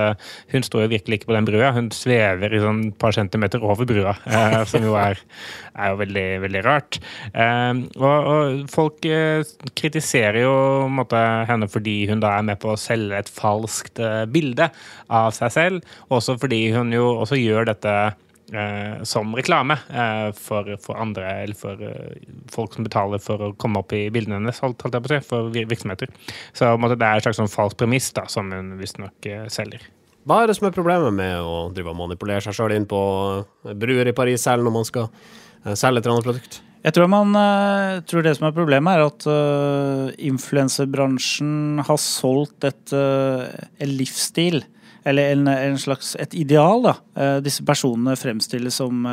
hun 0.54 0.66
står 0.66 0.86
jo 0.86 0.94
virkelig 0.96 1.15
ikke 1.18 1.30
på 1.30 1.36
den 1.36 1.48
brua. 1.48 1.72
Hun 1.76 1.90
svever 1.96 2.54
i 2.54 2.62
sånn 2.64 2.82
par 3.02 3.16
centimeter 3.16 3.64
over 3.66 3.88
brua, 3.90 4.16
eh, 4.26 4.58
som 4.70 4.86
jo 4.86 4.96
er, 5.00 5.20
er 5.76 5.94
jo 5.94 6.02
veldig, 6.02 6.26
veldig 6.46 6.66
rart. 6.66 7.00
Eh, 7.32 7.72
og, 8.00 8.30
og, 8.34 8.60
folk 8.74 9.08
eh, 9.10 9.46
kritiserer 9.78 10.44
jo 10.46 10.56
måtte, 10.92 11.22
henne 11.50 11.70
fordi 11.72 12.02
hun 12.12 12.24
da 12.24 12.36
er 12.38 12.46
med 12.52 12.62
på 12.62 12.74
å 12.74 12.80
selge 12.80 13.20
et 13.20 13.32
falskt 13.32 14.04
eh, 14.04 14.24
bilde 14.30 14.70
av 15.14 15.32
seg 15.38 15.56
selv, 15.56 15.98
også 16.14 16.38
fordi 16.42 16.68
hun 16.76 16.94
jo 16.96 17.10
også 17.24 17.40
gjør 17.40 17.72
dette 17.74 17.96
Eh, 18.54 19.04
som 19.04 19.36
reklame 19.36 19.74
eh, 19.74 20.32
for, 20.38 20.78
for, 20.78 21.00
andre, 21.02 21.26
eller 21.44 21.58
for 21.58 21.82
eh, 21.82 22.28
folk 22.54 22.76
som 22.78 22.86
betaler 22.86 23.18
for 23.18 23.42
å 23.42 23.54
komme 23.58 23.82
opp 23.82 23.96
i 23.98 24.04
bildene 24.14 24.38
hennes, 24.38 24.60
holdt, 24.62 24.86
holdt 24.86 25.00
jeg 25.00 25.06
på 25.06 25.10
å 25.10 25.16
si, 25.16 25.28
for 25.32 25.56
virksomheter. 25.56 26.12
Så 26.54 26.70
måtte, 26.78 27.00
det 27.02 27.08
er 27.08 27.18
et 27.18 27.26
slags 27.26 27.42
sånn 27.42 27.50
falsk 27.50 27.80
premiss 27.82 28.12
da, 28.14 28.28
som 28.30 28.54
hun 28.54 28.76
visstnok 28.78 29.30
eh, 29.32 29.48
selger. 29.50 29.88
Hva 30.26 30.42
er 30.42 30.50
det 30.50 30.56
som 30.58 30.66
er 30.66 30.74
problemet 30.74 31.14
med 31.14 31.38
å 31.46 31.68
drive 31.74 31.92
og 31.92 32.00
manipulere 32.00 32.42
seg 32.42 32.56
sjøl 32.58 32.74
inn 32.74 32.88
på 32.90 33.00
eh, 33.66 33.76
bruer 33.78 34.10
i 34.10 34.16
Paris 34.18 34.46
selv 34.48 34.66
når 34.66 34.74
man 34.74 34.88
skal 34.88 35.10
eh, 35.10 35.76
selge 35.78 36.02
et 36.02 36.08
eller 36.08 36.16
annet 36.16 36.30
produkt? 36.30 36.62
Jeg 36.86 36.94
tror, 36.94 37.10
man, 37.10 37.34
uh, 37.34 38.00
tror 38.06 38.22
det 38.22 38.36
som 38.38 38.46
er 38.46 38.54
problemet, 38.54 38.94
er 38.94 39.08
at 39.08 39.26
uh, 39.26 40.12
influensebransjen 40.22 41.82
har 41.88 41.98
solgt 41.98 42.68
et, 42.68 42.94
uh, 42.94 43.50
en 43.82 43.94
livsstil. 43.98 44.60
Eller 45.06 45.34
en, 45.34 45.50
en, 45.50 45.80
slags 45.82 46.14
et 46.22 46.34
ideal. 46.38 46.86
da. 46.86 46.94
disse 47.46 47.66
personene 47.66 48.16
fremstilles 48.18 48.78
som 48.82 49.04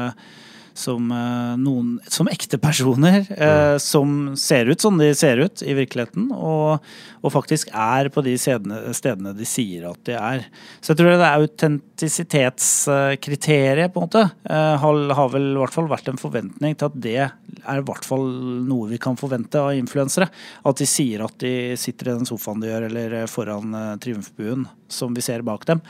som, 0.75 1.13
uh, 1.13 1.57
noen, 1.61 2.01
som 2.11 2.29
ekte 2.33 2.59
personer 2.61 3.27
uh, 3.31 3.79
som 3.83 4.37
ser 4.39 4.67
ut 4.73 4.81
som 4.81 4.99
de 4.99 5.15
ser 5.17 5.37
ut 5.43 5.63
i 5.65 5.75
virkeligheten, 5.77 6.33
og, 6.33 6.79
og 7.23 7.33
faktisk 7.35 7.69
er 7.73 8.09
på 8.13 8.21
de 8.25 8.39
stedene, 8.41 8.95
stedene, 8.97 9.33
de 9.37 9.45
sier 9.49 9.91
at 9.91 10.05
de 10.09 10.13
er. 10.19 10.41
Så 10.81 10.93
jeg 10.93 10.99
tror 11.01 11.11
det 11.13 11.29
er 11.29 11.41
autentisitetskriteriet, 11.45 13.93
på 13.93 13.99
en 14.01 14.07
måte, 14.09 14.25
uh, 14.49 14.77
har, 14.83 14.95
har, 15.19 15.29
vel 15.35 15.47
i 15.53 15.61
hvert 15.61 15.77
fall 15.77 15.93
vært 15.93 16.09
en 16.13 16.21
forventning 16.21 16.73
til 16.77 16.87
at 16.89 16.97
det 17.09 17.21
er 17.23 17.31
i 17.79 17.87
hvert 17.87 18.07
fall 18.07 18.27
noe 18.67 18.91
vi 18.91 18.99
kan 19.03 19.21
forvente 19.21 19.57
av 19.61 19.77
influensere. 19.77 20.27
At 20.67 20.77
de 20.81 20.87
sier 20.89 21.19
at 21.25 21.35
de 21.43 21.53
sitter 21.81 22.05
i 22.11 22.17
den 22.17 22.29
sofaen 22.29 22.61
de 22.63 22.69
gjør, 22.71 22.83
eller 22.89 23.09
foran 23.31 23.69
triumfbuen 24.03 24.63
som 24.93 25.15
vi 25.17 25.23
ser 25.25 25.43
bak 25.47 25.63
dem. 25.69 25.81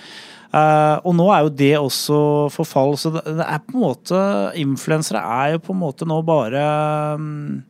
Og 0.53 1.13
nå 1.17 1.27
er 1.33 1.41
jo 1.47 1.57
det 1.63 1.75
også 1.79 2.19
forfall, 2.53 2.93
så 3.01 3.09
det, 3.15 3.23
det 3.39 3.47
er 3.47 3.61
på 3.65 3.73
en 3.75 3.85
måte 3.87 4.19
Influensere 4.73 5.23
er 5.23 5.55
jo 5.57 5.63
på 5.67 5.77
en 5.77 5.83
måte 5.83 6.09
nå 6.09 6.19
bare 6.27 6.65
um, 7.21 7.61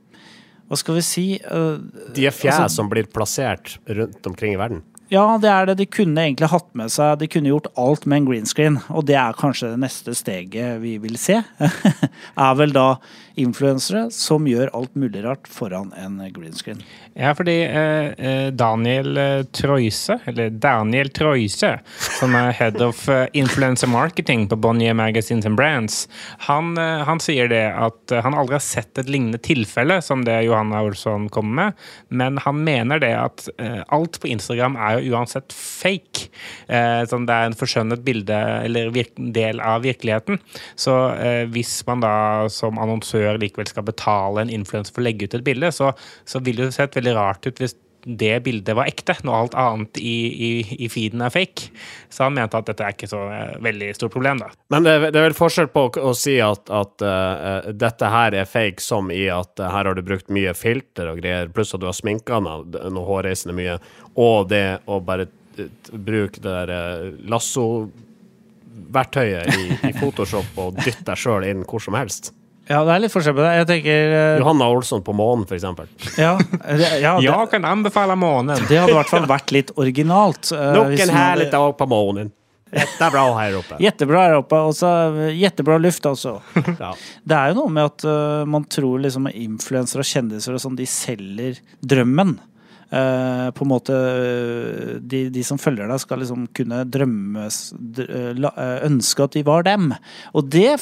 Hva 0.70 0.78
skal 0.80 0.98
vi 0.98 1.04
si 1.06 1.26
uh, 1.42 1.76
De 2.14 2.28
er 2.28 2.34
fjær 2.34 2.64
altså, 2.64 2.80
som 2.80 2.90
blir 2.92 3.10
plassert 3.10 3.76
rundt 3.90 4.30
omkring 4.30 4.56
i 4.56 4.60
verden? 4.60 4.84
Ja, 5.12 5.36
det 5.36 5.48
er 5.52 5.66
det. 5.68 5.74
De 5.76 5.86
kunne 5.92 6.22
egentlig 6.24 6.48
hatt 6.48 6.70
med 6.78 6.88
seg 6.92 7.18
De 7.20 7.28
kunne 7.28 7.50
gjort 7.50 7.68
alt 7.76 8.06
med 8.08 8.22
en 8.22 8.28
green 8.30 8.48
screen, 8.48 8.78
og 8.88 9.04
det 9.10 9.18
er 9.20 9.36
kanskje 9.36 9.74
det 9.74 9.82
neste 9.82 10.14
steget 10.16 10.80
vi 10.80 10.96
vil 11.02 11.18
se. 11.20 11.42
er 12.46 12.54
vel 12.56 12.72
da 12.72 12.86
influensere 13.40 14.06
som 14.12 14.46
gjør 14.48 14.72
alt 14.76 14.94
mulig 14.98 15.22
rart 15.24 15.48
foran 15.48 15.92
en 16.00 16.18
green 16.32 16.56
screen. 16.56 16.80
Ja, 17.14 17.34
fordi 17.36 17.58
eh, 17.64 18.12
eh 18.16 18.48
Daniel 18.56 19.16
eh, 19.20 19.42
Troise, 19.52 20.18
eller 20.28 20.50
Daniel 20.50 21.10
Troise, 21.12 21.74
som 22.18 22.36
er 22.36 22.52
head 22.56 22.80
of 22.84 23.04
eh, 23.12 23.26
influencer 23.36 23.90
marketing 23.92 24.46
på 24.48 24.56
Bonnier 24.56 24.94
Magazines 24.96 25.46
and 25.46 25.56
Brands, 25.56 26.08
han, 26.48 26.76
han, 26.76 27.20
sier 27.20 27.48
det 27.52 27.64
at 27.76 28.14
han 28.24 28.34
aldri 28.34 28.56
har 28.56 28.64
sett 28.64 28.98
et 28.98 29.10
lignende 29.12 29.40
tilfelle 29.42 30.00
som 30.02 30.24
det 30.24 30.42
Johanna 30.46 30.82
Olsson 30.82 31.28
kommer 31.32 31.52
med, 31.52 31.84
men 32.08 32.40
han 32.42 32.64
mener 32.64 33.00
det 33.02 33.12
at 33.16 33.48
alt 33.92 34.18
på 34.20 34.30
Instagram 34.32 34.76
er 34.80 34.96
jo 34.96 35.01
uansett 35.10 35.54
fake. 35.56 36.28
Eh, 36.68 37.02
sånn 37.10 37.26
det 37.28 37.36
er 37.36 37.50
en 37.50 37.58
forskjønnet 37.58 38.04
bilde 38.06 38.38
eller 38.66 38.92
del 39.34 39.62
av 39.64 39.84
virkeligheten. 39.86 40.40
Så 40.78 40.96
eh, 41.16 41.44
hvis 41.52 41.74
man 41.88 42.04
da 42.04 42.14
som 42.52 42.80
annonsør 42.82 43.40
likevel 43.42 43.70
skal 43.70 43.86
betale 43.88 44.44
en 44.44 44.52
influenser 44.52 44.94
for 44.94 45.04
å 45.04 45.08
legge 45.08 45.28
ut 45.28 45.38
et 45.38 45.46
bilde, 45.46 45.72
så, 45.74 45.92
så 46.28 46.42
vil 46.44 46.60
det 46.60 46.70
jo 46.70 46.76
se 46.76 46.90
veldig 46.92 47.16
rart 47.18 47.48
ut 47.48 47.62
hvis 47.62 47.76
det 48.04 48.40
bildet 48.40 48.76
var 48.76 48.86
ekte, 48.90 49.14
når 49.22 49.36
alt 49.36 49.54
annet 49.58 49.98
i, 50.00 50.16
i, 50.48 50.50
i 50.84 50.88
feeden 50.90 51.20
er 51.22 51.30
fake. 51.32 51.60
Så 52.10 52.24
han 52.26 52.34
mente 52.36 52.58
at 52.58 52.66
dette 52.68 52.84
er 52.84 52.90
ikke 52.96 53.10
så 53.10 53.20
eh, 53.30 53.58
veldig 53.62 53.94
stort 53.96 54.12
problem, 54.14 54.38
da. 54.42 54.48
Men 54.74 54.80
det, 54.86 54.94
det 55.14 55.20
er 55.20 55.24
vel 55.28 55.38
forskjell 55.38 55.68
på 55.72 55.80
å, 55.88 55.90
å 56.10 56.12
si 56.18 56.34
at, 56.42 56.64
at 56.72 56.94
uh, 57.06 57.70
dette 57.76 58.06
her 58.14 58.30
er 58.42 58.46
fake, 58.48 58.80
som 58.82 59.10
i 59.14 59.28
at 59.32 59.60
uh, 59.60 59.70
her 59.70 59.84
har 59.88 59.94
du 59.98 60.02
brukt 60.06 60.28
mye 60.34 60.54
filter 60.58 61.04
og 61.12 61.18
greier, 61.22 61.52
pluss 61.54 61.74
at 61.76 61.82
du 61.82 61.86
har 61.88 61.96
sminka 61.96 62.34
noe, 62.42 62.62
hårreisende 63.06 63.54
mye, 63.56 63.74
og 64.18 64.36
det 64.52 64.66
å 64.90 64.94
bare 65.04 65.26
bruke 65.92 66.40
det 66.40 66.50
der 66.50 66.68
uh, 66.74 67.04
lasso-verktøyet 67.30 69.46
i, 69.54 69.56
i 69.90 69.92
Photoshop 70.00 70.58
og 70.58 70.76
dytte 70.82 71.04
deg 71.12 71.18
sjøl 71.18 71.44
inn 71.48 71.64
hvor 71.68 71.80
som 71.84 71.94
helst. 71.98 72.24
Ja, 72.70 72.84
det 72.86 72.92
er 72.94 73.00
litt 73.02 73.12
forskjell 73.12 73.34
på 73.34 73.42
det. 73.42 73.52
Jeg 73.58 73.66
tenker 73.72 74.12
eh, 74.16 74.36
Johanna 74.38 74.68
Olsson 74.70 75.02
på 75.02 75.14
månen, 75.18 75.46
for 75.48 75.56
eksempel. 75.58 75.88
Ja, 76.16 76.36
det, 76.38 76.90
ja, 77.02 77.16
det, 77.18 77.24
Jeg 77.26 77.48
kan 77.50 77.64
anbefale 77.66 78.14
månen. 78.16 78.54
det 78.68 78.78
hadde 78.78 78.92
i 78.94 78.98
hvert 79.00 79.10
fall 79.10 79.26
vært 79.30 79.50
litt 79.56 79.72
originalt. 79.76 80.52
eh, 80.54 80.68
Nok 80.76 80.92
hvis 80.92 81.02
en 81.02 81.10
man 81.10 81.16
hadde- 81.16 81.26
herlig 81.26 81.50
dag 81.56 81.74
på 81.80 81.88
månen. 81.90 82.30
Dette 82.72 83.04
er 83.04 83.10
bra 83.12 83.24
her 83.36 83.56
oppe. 83.58 83.76
Jättebra 83.84 84.20
her 84.30 84.34
oppe, 84.38 84.56
og 84.64 84.72
så 84.72 84.88
jättebra 85.36 85.74
luft 85.82 86.06
også. 86.08 86.38
Ja. 86.80 86.94
Det 87.28 87.36
er 87.36 87.50
jo 87.52 87.58
noe 87.58 87.74
med 87.74 87.84
at 87.90 88.06
øh, 88.08 88.46
man 88.48 88.64
tror 88.64 89.02
liksom 89.04 89.26
influensere 89.28 90.00
og 90.00 90.08
kjendiser 90.08 90.56
og 90.56 90.62
sånn, 90.62 90.78
de 90.78 90.86
selger 90.88 91.58
drømmen. 91.84 92.38
Eh, 92.92 93.46
på 93.56 93.64
en 93.64 93.70
måte 93.70 93.94
øh, 93.96 94.98
de, 95.00 95.22
de 95.32 95.42
som 95.46 95.56
følger 95.56 95.88
deg, 95.88 96.00
skal 96.02 96.18
liksom 96.20 96.42
kunne 96.52 96.82
drømme 96.92 97.46
s- 97.48 97.72
dr- 97.72 98.36
la- 98.36 98.52
øh, 98.52 98.82
Ønske 98.90 99.24
at 99.24 99.32
de 99.38 99.42
var 99.46 99.62
dem. 99.64 99.94
Og 100.36 100.50
det 100.52 100.74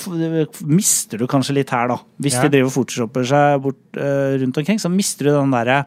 mister 0.67 1.19
du 1.23 1.29
kanskje 1.31 1.55
litt 1.55 1.71
her, 1.71 1.87
da. 1.93 1.99
Hvis 2.21 2.35
Ja. 2.35 2.43
de 2.49 2.57
driver 2.57 2.73
photoshopper 2.75 3.25
seg 3.31 3.63
bort 3.63 4.01
rundt 4.43 4.59
omkring, 4.59 4.79
så 4.83 4.91
mister 4.91 5.25
du 5.29 5.31
den 5.37 5.53
derre 5.55 5.85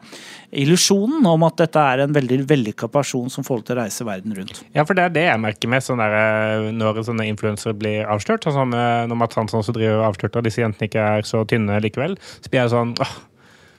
illusjonen 0.54 1.26
om 1.26 1.42
at 1.44 1.56
dette 1.60 1.76
er 1.82 2.04
en 2.04 2.14
veldig 2.14 2.40
vellykka 2.48 2.88
person 2.92 3.28
som 3.32 3.44
får 3.44 3.64
til 3.66 3.76
å 3.76 3.82
reise 3.82 4.06
verden 4.06 4.34
rundt. 4.36 4.62
Ja, 4.74 4.84
for 4.84 4.94
det 4.94 5.04
er 5.04 5.14
det 5.14 5.26
jeg 5.28 5.40
merker 5.44 5.68
med 5.68 5.82
sånn 5.84 5.98
der, 6.00 6.14
eh, 6.14 6.70
når 6.72 7.02
sånne 7.04 7.28
influensere 7.28 7.74
blir 7.76 8.06
avslørt. 8.06 8.44
Sånn 8.48 8.56
som 8.62 8.72
eh, 8.72 9.04
når 9.10 9.16
Mads 9.20 9.34
Hansson 9.36 9.60
også 9.60 9.74
driver 9.76 10.00
og 10.00 10.08
avslørte 10.14 10.38
at 10.40 10.44
disse 10.48 10.62
jentene 10.64 10.88
ikke 10.88 11.04
er 11.18 11.22
så 11.28 11.44
tynne 11.44 11.80
likevel. 11.84 12.16
Så 12.40 12.48
blir 12.50 12.62
jeg 12.64 12.70
sånn 12.72 12.94
åh, 13.02 13.14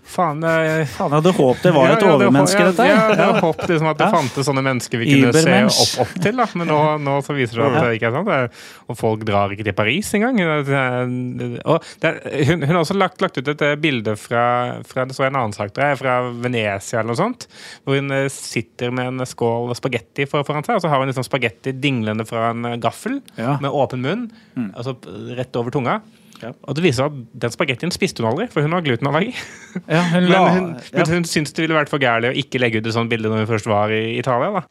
faen 0.05 0.43
jeg, 0.45 0.85
Faen, 0.93 1.13
jeg 1.13 1.21
hadde 1.21 1.33
håpet 1.37 1.63
det 1.65 1.71
var 1.75 1.89
ja, 1.89 1.95
et 1.97 2.05
overmenneske, 2.05 2.61
ja, 2.61 2.71
dette 2.71 2.85
Ja, 2.87 2.97
jeg 3.11 3.19
hadde 3.19 3.41
håpet 3.43 3.71
liksom 3.71 3.89
at 3.91 3.99
det 4.01 4.09
fantes 4.13 4.47
sånne 4.49 4.63
mennesker 4.65 5.01
vi 5.01 5.09
kunne 5.09 5.43
se 5.43 5.55
opp, 5.65 5.93
opp 6.05 6.13
til, 6.21 6.39
da. 6.39 6.47
Men 6.59 6.69
nå, 6.71 6.79
nå 7.05 7.15
så 7.25 7.35
viser 7.37 7.59
det 7.59 7.65
seg 7.65 7.77
at 7.79 7.87
det 7.87 7.99
ikke 7.99 8.11
er 8.11 8.15
sant. 8.15 8.59
Og 8.91 8.99
folk 8.99 9.25
drar 9.27 9.53
ikke 9.55 9.65
til 9.67 9.77
Paris 9.77 10.11
engang. 10.17 10.41
Og 10.45 11.89
det 12.03 12.13
hun, 12.45 12.61
hun 12.61 12.71
har 12.71 12.81
også 12.81 12.97
lagt, 12.97 13.21
lagt 13.23 13.39
ut 13.39 13.49
et 13.51 13.63
eh, 13.65 13.75
bilde 13.79 14.15
fra, 14.19 14.45
fra 14.87 15.05
det 15.07 15.17
så 15.17 15.27
en 15.27 15.39
annen 15.39 15.55
sak 15.55 15.73
jeg, 15.75 15.99
fra 15.99 16.17
Venezia 16.29 17.01
eller 17.01 17.13
noe 17.13 17.19
sånt. 17.19 17.47
Hvor 17.83 17.99
hun 17.99 18.13
eh, 18.15 18.27
sitter 18.33 18.93
med 18.95 19.13
en 19.13 19.29
skål 19.29 19.73
spagetti 19.77 20.27
foran 20.29 20.65
seg, 20.65 20.77
og 20.77 20.83
så 20.85 20.91
har 20.91 21.01
hun 21.01 21.11
liksom 21.11 21.27
spagetti 21.27 21.75
dinglende 21.75 22.27
fra 22.29 22.51
en 22.53 22.69
eh, 22.71 22.79
gaffel 22.81 23.21
med 23.35 23.71
åpen 23.71 24.03
munn, 24.03 24.27
altså 24.75 24.95
rett 25.37 25.55
over 25.59 25.73
tunga. 25.73 25.99
Ja. 26.45 26.51
Og 26.69 26.77
det 26.77 26.83
viser 26.85 27.07
at 27.09 27.15
den 27.43 27.53
spagettien 27.53 27.93
spiste 27.93 28.21
hun 28.21 28.29
aldri, 28.29 28.45
for 28.53 28.65
hun 28.65 28.75
har 28.75 28.83
glutenallergi. 28.85 29.33
Ja, 29.91 30.01
hun 30.13 30.27
Men 30.31 30.45
hun, 30.55 30.67
ja. 30.93 31.05
hun 31.09 31.25
syntes 31.27 31.55
det 31.55 31.65
ville 31.65 31.75
vært 31.75 31.91
for 31.91 32.01
gærlig 32.01 32.31
å 32.31 32.37
ikke 32.39 32.61
legge 32.61 32.79
ut 32.79 32.87
et 32.87 32.95
sånt 32.95 33.11
bilde 33.11 33.31
når 33.31 33.43
hun 33.43 33.49
først 33.49 33.67
var 33.69 33.91
i 33.91 34.15
Italia. 34.19 34.61
da. 34.61 34.63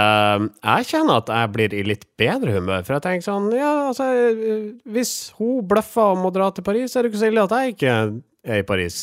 Ehm, 0.00 0.50
jeg 0.64 0.88
kjenner 0.90 1.20
at 1.22 1.30
jeg 1.36 1.52
blir 1.54 1.76
i 1.76 1.84
litt 1.86 2.04
bedre 2.20 2.56
humør, 2.56 2.82
for 2.86 2.96
jeg 2.96 3.06
tenker 3.06 3.28
sånn 3.28 3.48
Ja, 3.54 3.70
altså, 3.92 4.08
eh, 4.10 4.66
hvis 4.90 5.14
hun 5.38 5.62
bløffer 5.70 6.16
om 6.16 6.26
å 6.28 6.34
dra 6.34 6.50
til 6.54 6.66
Paris, 6.66 6.96
er 6.96 7.06
det 7.06 7.12
ikke 7.12 7.22
så 7.22 7.30
ille 7.30 7.46
at 7.46 7.56
jeg 7.56 7.76
ikke 7.76 7.96
er 8.00 8.62
i 8.62 8.66
Paris. 8.66 9.00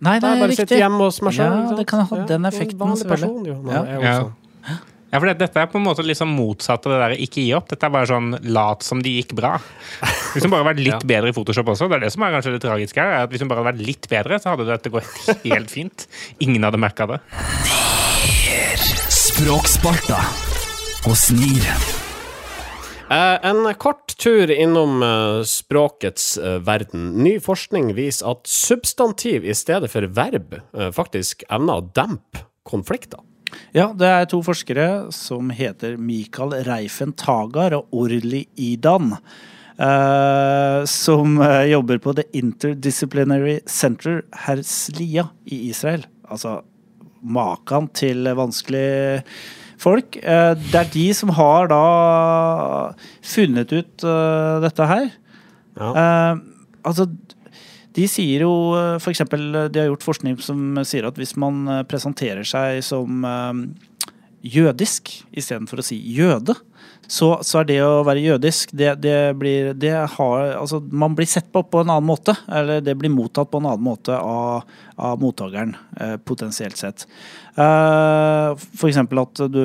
Nei, 0.00 0.16
det 0.22 0.28
er 0.32 0.48
riktig. 0.48 0.78
hjemme 0.80 1.04
hos 1.04 1.20
meg 1.22 1.36
selv, 1.36 1.56
Ja, 1.70 1.76
det 1.76 1.86
kan 1.90 2.06
ha 2.08 2.22
den 2.26 2.48
effekten, 2.48 2.80
Vanlig 2.80 3.08
person, 3.08 3.42
jo. 3.44 3.58
Ja. 3.68 3.84
Ja. 4.00 4.20
Ja, 5.10 5.18
for 5.18 5.26
det, 5.26 5.40
Dette 5.40 5.58
er 5.58 5.70
på 5.70 5.78
en 5.80 5.86
måte 5.88 6.04
liksom 6.06 6.30
motsatt 6.38 6.84
av 6.86 6.94
det 6.94 7.00
der 7.02 7.14
ikke 7.24 7.42
gi 7.42 7.50
opp. 7.58 7.66
Dette 7.72 7.88
er 7.88 7.94
bare 7.94 8.06
sånn 8.06 8.30
lat 8.54 8.86
som 8.86 9.02
det 9.02 9.16
gikk 9.16 9.34
bra. 9.38 9.56
Hvis 10.30 10.44
hun 10.44 10.52
bare 10.52 10.62
hadde 10.62 10.70
vært 10.70 10.84
litt 10.84 11.06
bedre 11.10 11.30
i 11.32 11.34
Photoshop 11.34 11.72
også, 11.72 11.88
det 11.90 11.98
er 11.98 12.04
det 12.06 12.12
som 12.14 12.22
er 12.26 12.34
kanskje 12.36 12.52
det 12.54 12.62
tragiske 12.62 13.02
her, 13.02 13.14
er 13.16 13.26
at 13.26 13.32
hvis 13.32 13.42
hun 13.42 13.50
bare 13.50 13.64
hadde 13.64 13.72
vært 13.72 13.86
litt 13.88 14.10
bedre, 14.10 14.38
så 14.38 14.52
hadde 14.52 14.68
dette 14.68 14.92
gått 14.94 15.30
helt 15.48 15.72
fint. 15.72 16.06
Ingen 16.44 16.66
hadde 16.68 16.80
merka 16.82 17.08
det. 17.10 17.18
Språksparta 19.10 20.20
og 21.08 21.16
Snir. 21.18 21.66
Eh, 23.10 23.38
en 23.50 23.64
kort 23.74 24.14
tur 24.22 24.50
innom 24.54 25.02
eh, 25.02 25.40
språkets 25.48 26.36
eh, 26.38 26.60
verden. 26.62 27.08
Ny 27.24 27.38
forskning 27.42 27.90
viser 27.96 28.30
at 28.30 28.46
substantiv 28.46 29.42
i 29.42 29.56
stedet 29.56 29.90
for 29.90 30.06
verb 30.14 30.54
faktisk 30.94 31.42
evner 31.50 31.80
å 31.80 31.88
dempe 31.90 32.44
konflikter. 32.62 33.24
Ja, 33.74 33.88
det 33.90 34.06
er 34.06 34.28
to 34.30 34.38
forskere 34.46 35.10
som 35.14 35.50
heter 35.50 35.96
Mikael 35.98 36.54
Reifen 36.68 37.16
Tagar 37.18 37.74
og 37.80 37.90
Orli 38.04 38.44
Idan. 38.54 39.16
Eh, 39.80 40.84
som 40.84 41.40
eh, 41.42 41.70
jobber 41.72 41.98
på 41.98 42.14
The 42.16 42.24
Interdisciplinary 42.36 43.60
Center 43.66 44.22
Herzliya 44.46 45.28
i 45.44 45.68
Israel. 45.70 46.06
Altså 46.28 46.60
maken 47.20 47.90
til 47.96 48.28
vanskelig 48.36 49.22
folk. 49.80 50.16
Eh, 50.16 50.52
det 50.70 50.78
er 50.82 50.92
de 50.94 51.08
som 51.16 51.34
har 51.36 51.70
da 51.72 51.82
funnet 53.24 53.72
ut 53.72 54.06
dette 54.64 54.88
her. 54.92 55.10
Ja. 55.80 55.90
Altså, 56.84 57.06
de 57.96 58.06
sier 58.08 58.44
jo 58.44 58.52
f.eks. 59.00 59.22
De 59.30 59.80
har 59.80 59.88
gjort 59.88 60.04
forskning 60.04 60.36
som 60.44 60.80
sier 60.86 61.06
at 61.08 61.18
hvis 61.20 61.36
man 61.40 61.64
presenterer 61.88 62.46
seg 62.46 62.82
som 62.84 63.24
jødisk 64.42 65.12
istedenfor 65.36 65.82
å 65.82 65.84
si 65.84 65.98
jøde, 66.14 66.54
så, 67.10 67.32
så 67.42 67.60
er 67.60 67.66
det 67.66 67.78
å 67.82 68.04
være 68.06 68.22
jødisk 68.22 68.70
det, 68.76 68.92
det 69.02 69.16
blir, 69.38 69.72
det 69.74 69.90
har, 70.12 70.52
altså, 70.60 70.78
Man 70.94 71.16
blir 71.18 71.26
sett 71.26 71.48
på 71.50 71.64
på 71.66 71.82
en 71.82 71.90
annen 71.90 72.06
måte. 72.06 72.36
Eller 72.46 72.84
det 72.84 72.94
blir 73.00 73.10
mottatt 73.10 73.50
på 73.50 73.58
en 73.58 73.66
annen 73.66 73.82
måte 73.82 74.14
av, 74.14 74.62
av 74.94 75.18
mottakeren, 75.18 75.74
eh, 75.98 76.14
potensielt 76.22 76.78
sett. 76.78 77.08
Eh, 77.58 78.54
eksempel 78.86 79.24
at 79.24 79.42
du 79.50 79.64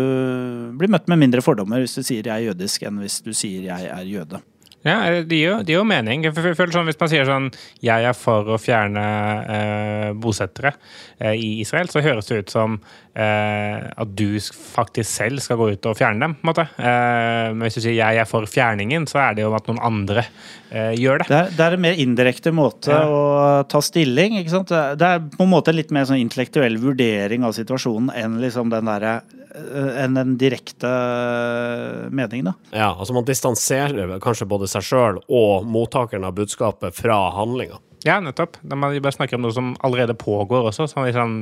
blir 0.79 0.89
møtt 0.89 1.05
med 1.11 1.21
mindre 1.21 1.45
fordommer 1.45 1.85
hvis 1.85 1.99
du 1.99 2.01
sier 2.01 2.25
'jeg 2.25 2.33
er 2.33 2.49
jødisk', 2.49 2.87
enn 2.87 2.99
hvis 3.03 3.21
du 3.21 3.31
sier 3.33 3.61
'jeg 3.61 3.93
er 3.93 4.09
jøde'. 4.09 4.41
Ja, 4.85 4.99
det 5.25 5.33
gir 5.33 5.47
jo, 5.49 5.55
gir 5.65 5.79
jo 5.79 5.83
mening. 5.87 6.23
Jeg 6.27 6.33
føler 6.35 6.71
sånn, 6.71 6.85
Hvis 6.85 6.99
man 6.99 7.09
sier 7.09 7.25
sånn 7.25 7.47
'jeg 7.81 8.05
er 8.05 8.13
for 8.13 8.45
å 8.53 8.57
fjerne 8.61 9.05
eh, 9.49 10.13
bosettere 10.13 10.73
eh, 11.19 11.33
i 11.33 11.61
Israel', 11.63 11.89
så 11.89 12.03
høres 12.05 12.27
det 12.29 12.37
ut 12.45 12.49
som 12.53 12.79
eh, 13.15 13.81
at 13.97 14.15
du 14.15 14.37
faktisk 14.37 15.09
selv 15.09 15.39
skal 15.41 15.57
gå 15.57 15.71
ut 15.73 15.85
og 15.89 15.97
fjerne 15.97 16.19
dem. 16.19 16.35
på 16.35 16.45
en 16.45 16.53
måte. 16.53 16.67
Eh, 16.77 17.53
men 17.53 17.61
hvis 17.65 17.75
du 17.75 17.81
sier 17.81 17.95
'jeg 17.97 18.17
er 18.21 18.25
for 18.25 18.43
fjerningen', 18.45 19.07
så 19.09 19.17
er 19.31 19.33
det 19.35 19.41
jo 19.41 19.55
at 19.55 19.65
noen 19.67 19.81
andre 19.81 20.25
eh, 20.71 20.93
gjør 20.93 21.17
det. 21.19 21.27
Det 21.29 21.37
er, 21.37 21.49
det 21.49 21.59
er 21.65 21.73
en 21.73 21.81
mer 21.81 21.93
indirekte 21.95 22.51
måte 22.53 22.89
Ja. 22.93 23.05
å 23.07 23.67
ta 23.67 23.79
stilling. 23.81 24.33
ikke 24.37 24.49
sant? 24.49 24.67
Det 24.69 25.01
er- 25.01 25.19
på 25.19 25.41
en 25.43 25.49
måte 25.49 25.73
litt 25.73 25.89
mer 25.91 26.05
sånn 26.05 26.21
intellektuell 26.21 26.77
vurdering 26.77 27.43
av 27.43 27.53
situasjonen 27.53 28.11
enn 28.15 28.39
liksom 28.39 28.69
den 28.69 28.85
derre 28.85 29.21
eh, 29.55 30.03
enn 30.03 30.13
den 30.13 30.37
direkte 30.37 30.83
eh, 30.85 32.09
meningen, 32.11 32.45
da. 32.45 32.53
Ja, 32.73 32.93
altså 32.93 33.13
Man 33.13 33.23
distanserer 33.25 34.19
kanskje 34.19 34.45
både 34.47 34.67
seg 34.75 34.85
sjøl 34.91 35.19
og 35.25 35.65
mottakeren 35.71 36.27
av 36.27 36.35
budskapet 36.37 36.95
fra 36.97 37.17
handlinga. 37.35 37.81
Ja, 38.05 38.19
nettopp. 38.21 38.59
De 38.61 38.77
bare 38.77 39.11
snakker 39.15 39.39
om 39.39 39.41
noe 39.47 39.53
som 39.55 39.71
allerede 39.81 40.13
pågår 40.13 40.67
også. 40.69 40.85
Så 40.91 41.01
liksom, 41.07 41.39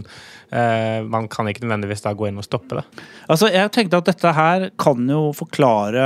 eh, 0.55 1.01
man 1.03 1.27
kan 1.27 1.49
ikke 1.51 1.65
nødvendigvis 1.65 2.05
da 2.05 2.13
gå 2.15 2.29
inn 2.29 2.39
og 2.39 2.45
stoppe 2.47 2.77
det. 2.79 2.85
Altså, 3.27 3.49
jeg 3.51 3.71
tenkte 3.75 3.99
at 3.99 4.07
dette 4.07 4.31
her 4.37 4.69
kan 4.79 5.03
jo 5.11 5.33
forklare 5.35 6.05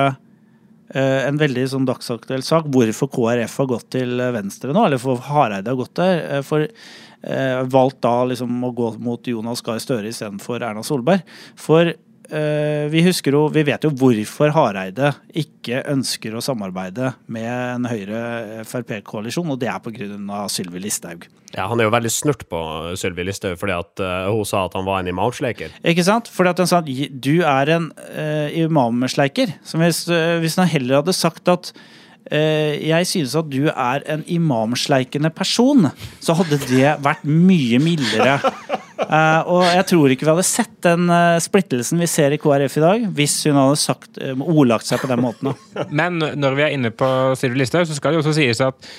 eh, 0.95 1.27
en 1.27 1.37
veldig 1.37 1.67
sånn 1.75 1.85
dagsaktuell 1.85 2.41
sak. 2.41 2.71
Hvorfor 2.73 3.11
KrF 3.13 3.59
har 3.61 3.69
gått 3.75 3.89
til 3.99 4.17
venstre 4.33 4.73
nå, 4.73 4.87
eller 4.87 5.03
for 5.03 5.21
Hareide 5.29 5.69
har 5.69 5.77
gått 5.77 5.93
der. 6.01 6.23
eh, 6.39 6.41
For 6.47 6.65
eh, 6.65 7.61
valgt 7.69 8.01
da 8.01 8.15
liksom 8.25 8.57
å 8.65 8.73
gå 8.73 8.91
mot 8.97 9.29
Jonas 9.29 9.61
Gahr 9.61 9.77
Støre 9.83 10.09
istedenfor 10.09 10.65
Erna 10.65 10.81
Solberg. 10.81 11.21
For 11.53 11.93
vi 12.27 13.01
husker 13.05 13.35
jo, 13.35 13.45
vi 13.53 13.63
vet 13.67 13.85
jo 13.85 13.91
hvorfor 13.95 14.51
Hareide 14.55 15.13
ikke 15.31 15.83
ønsker 15.93 16.35
å 16.35 16.43
samarbeide 16.43 17.13
med 17.31 17.47
en 17.47 17.87
Høyre-Frp-koalisjon, 17.87 19.53
og 19.53 19.59
det 19.61 19.71
er 19.71 19.79
pga. 19.83 20.41
Sylvi 20.51 20.81
Listhaug. 20.83 21.27
Ja, 21.55 21.67
Han 21.71 21.79
er 21.79 21.87
jo 21.87 21.93
veldig 21.93 22.11
snurt 22.11 22.43
på 22.51 22.59
Sylvi 22.99 23.23
Listhaug 23.27 23.55
fordi 23.59 23.75
at 23.77 24.03
eh, 24.03 24.31
hun 24.33 24.47
sa 24.47 24.65
at 24.67 24.75
han 24.77 24.87
var 24.87 25.01
en 25.01 25.11
imamsleiker. 25.11 25.77
Ikke 25.87 26.05
sant? 26.05 26.31
Fordi 26.31 26.51
at 26.51 26.59
den 26.59 26.69
sa 26.69 26.81
at 26.81 26.89
du 27.27 27.35
er 27.39 27.71
en 27.77 27.91
uh, 27.93 28.47
imamsleiker. 28.51 29.55
Som 29.67 29.83
hvis, 29.83 30.03
uh, 30.11 30.37
hvis 30.43 30.57
han 30.59 30.69
heller 30.71 30.99
hadde 30.99 31.15
sagt 31.15 31.47
at 31.51 31.71
uh, 31.71 32.73
jeg 32.75 33.07
synes 33.07 33.37
at 33.39 33.51
du 33.53 33.69
er 33.71 34.03
en 34.11 34.25
imamsleikende 34.27 35.31
person, 35.35 35.87
så 36.19 36.35
hadde 36.37 36.59
det 36.67 36.97
vært 37.05 37.23
mye 37.27 37.79
mildere 37.83 38.39
Eh, 38.97 39.41
og 39.45 39.61
jeg 39.69 39.85
tror 39.91 40.13
ikke 40.13 40.25
vi 40.25 40.31
hadde 40.31 40.45
sett 40.47 40.73
den 40.85 41.11
uh, 41.11 41.37
splittelsen 41.41 42.01
vi 42.01 42.09
ser 42.09 42.33
i 42.33 42.39
KrF 42.41 42.77
i 42.79 42.83
dag, 42.83 43.03
hvis 43.17 43.35
hun 43.45 43.59
hadde 43.59 43.79
sagt, 43.79 44.17
uh, 44.17 44.33
ordlagt 44.41 44.89
seg 44.89 45.01
på 45.03 45.09
den 45.11 45.21
måten. 45.21 45.51
Men 45.99 46.17
når 46.17 46.57
vi 46.57 46.65
er 46.65 46.73
inne 46.73 46.91
på 46.95 47.09
Sylvi 47.37 47.61
Listhaug, 47.61 47.85
så 47.89 47.97
skal 47.97 48.13
det 48.13 48.19
jo 48.19 48.23
også 48.25 48.35
sies 48.39 48.61
at 48.63 48.89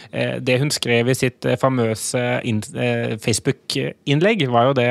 det 0.44 0.58
hun 0.62 0.70
skrev 0.74 1.10
i 1.10 1.16
sitt 1.16 1.46
famøse 1.60 2.20
inn- 2.46 2.62
Facebook-innlegg, 3.22 4.44
var 4.52 4.68
jo 4.68 4.76
det 4.78 4.88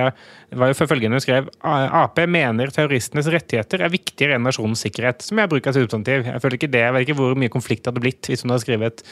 var 0.58 0.72
jo 0.72 0.78
for 0.78 1.04
hun 1.04 1.20
skrev 1.24 1.50
Ap 1.67 2.20
mener 2.30 2.72
terroristenes 2.72 3.28
rettigheter 3.32 3.84
er 3.84 3.91
viktigere 3.91 4.38
enn 4.38 4.46
nasjonens 4.48 4.84
sikkerhet. 4.86 5.26
Som 5.26 5.41
jeg 5.41 5.52
bruker 5.52 5.76
som 5.76 5.84
substantiv. 5.84 6.28
Jeg 6.28 6.43
føler 6.43 6.60
ikke 6.60 6.72
det, 6.72 6.84
jeg 6.86 6.96
vet 6.96 7.08
ikke 7.08 7.17
hvor 7.20 7.39
mye 7.39 7.54
konflikt 7.54 7.84
det 7.84 7.91
hadde 7.91 8.04
blitt 8.06 8.30
hvis 8.32 8.46
hun 8.46 8.54
hadde 8.54 8.63
skrevet 8.63 9.04